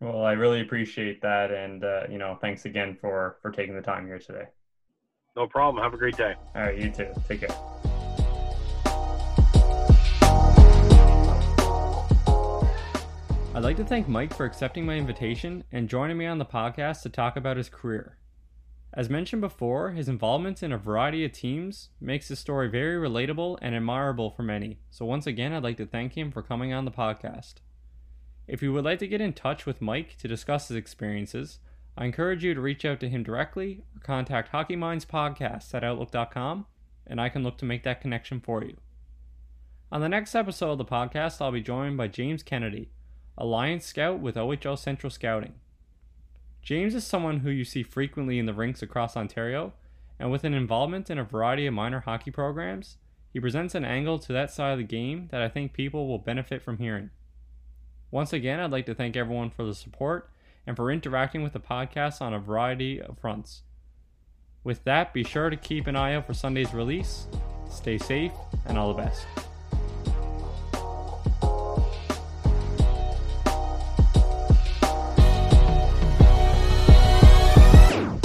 [0.00, 3.82] Well, I really appreciate that, and uh, you know, thanks again for for taking the
[3.82, 4.44] time here today.
[5.36, 5.82] No problem.
[5.82, 6.34] Have a great day.
[6.54, 7.12] All right, you too.
[7.26, 7.56] Take care.
[13.54, 17.02] I'd like to thank Mike for accepting my invitation and joining me on the podcast
[17.02, 18.18] to talk about his career.
[18.94, 23.58] As mentioned before, his involvement in a variety of teams makes his story very relatable
[23.60, 24.78] and admirable for many.
[24.90, 27.54] So, once again, I'd like to thank him for coming on the podcast.
[28.48, 31.58] If you would like to get in touch with Mike to discuss his experiences,
[31.98, 35.84] I encourage you to reach out to him directly or contact Hockey Minds Podcast at
[35.84, 36.64] Outlook.com,
[37.06, 38.78] and I can look to make that connection for you.
[39.92, 42.88] On the next episode of the podcast, I'll be joined by James Kennedy,
[43.36, 45.52] Alliance Scout with OHL Central Scouting.
[46.62, 49.74] James is someone who you see frequently in the rinks across Ontario,
[50.18, 52.96] and with an involvement in a variety of minor hockey programs,
[53.30, 56.18] he presents an angle to that side of the game that I think people will
[56.18, 57.10] benefit from hearing.
[58.10, 60.30] Once again, I'd like to thank everyone for the support
[60.66, 63.62] and for interacting with the podcast on a variety of fronts.
[64.64, 67.26] With that, be sure to keep an eye out for Sunday's release.
[67.70, 68.32] Stay safe
[68.66, 69.26] and all the best.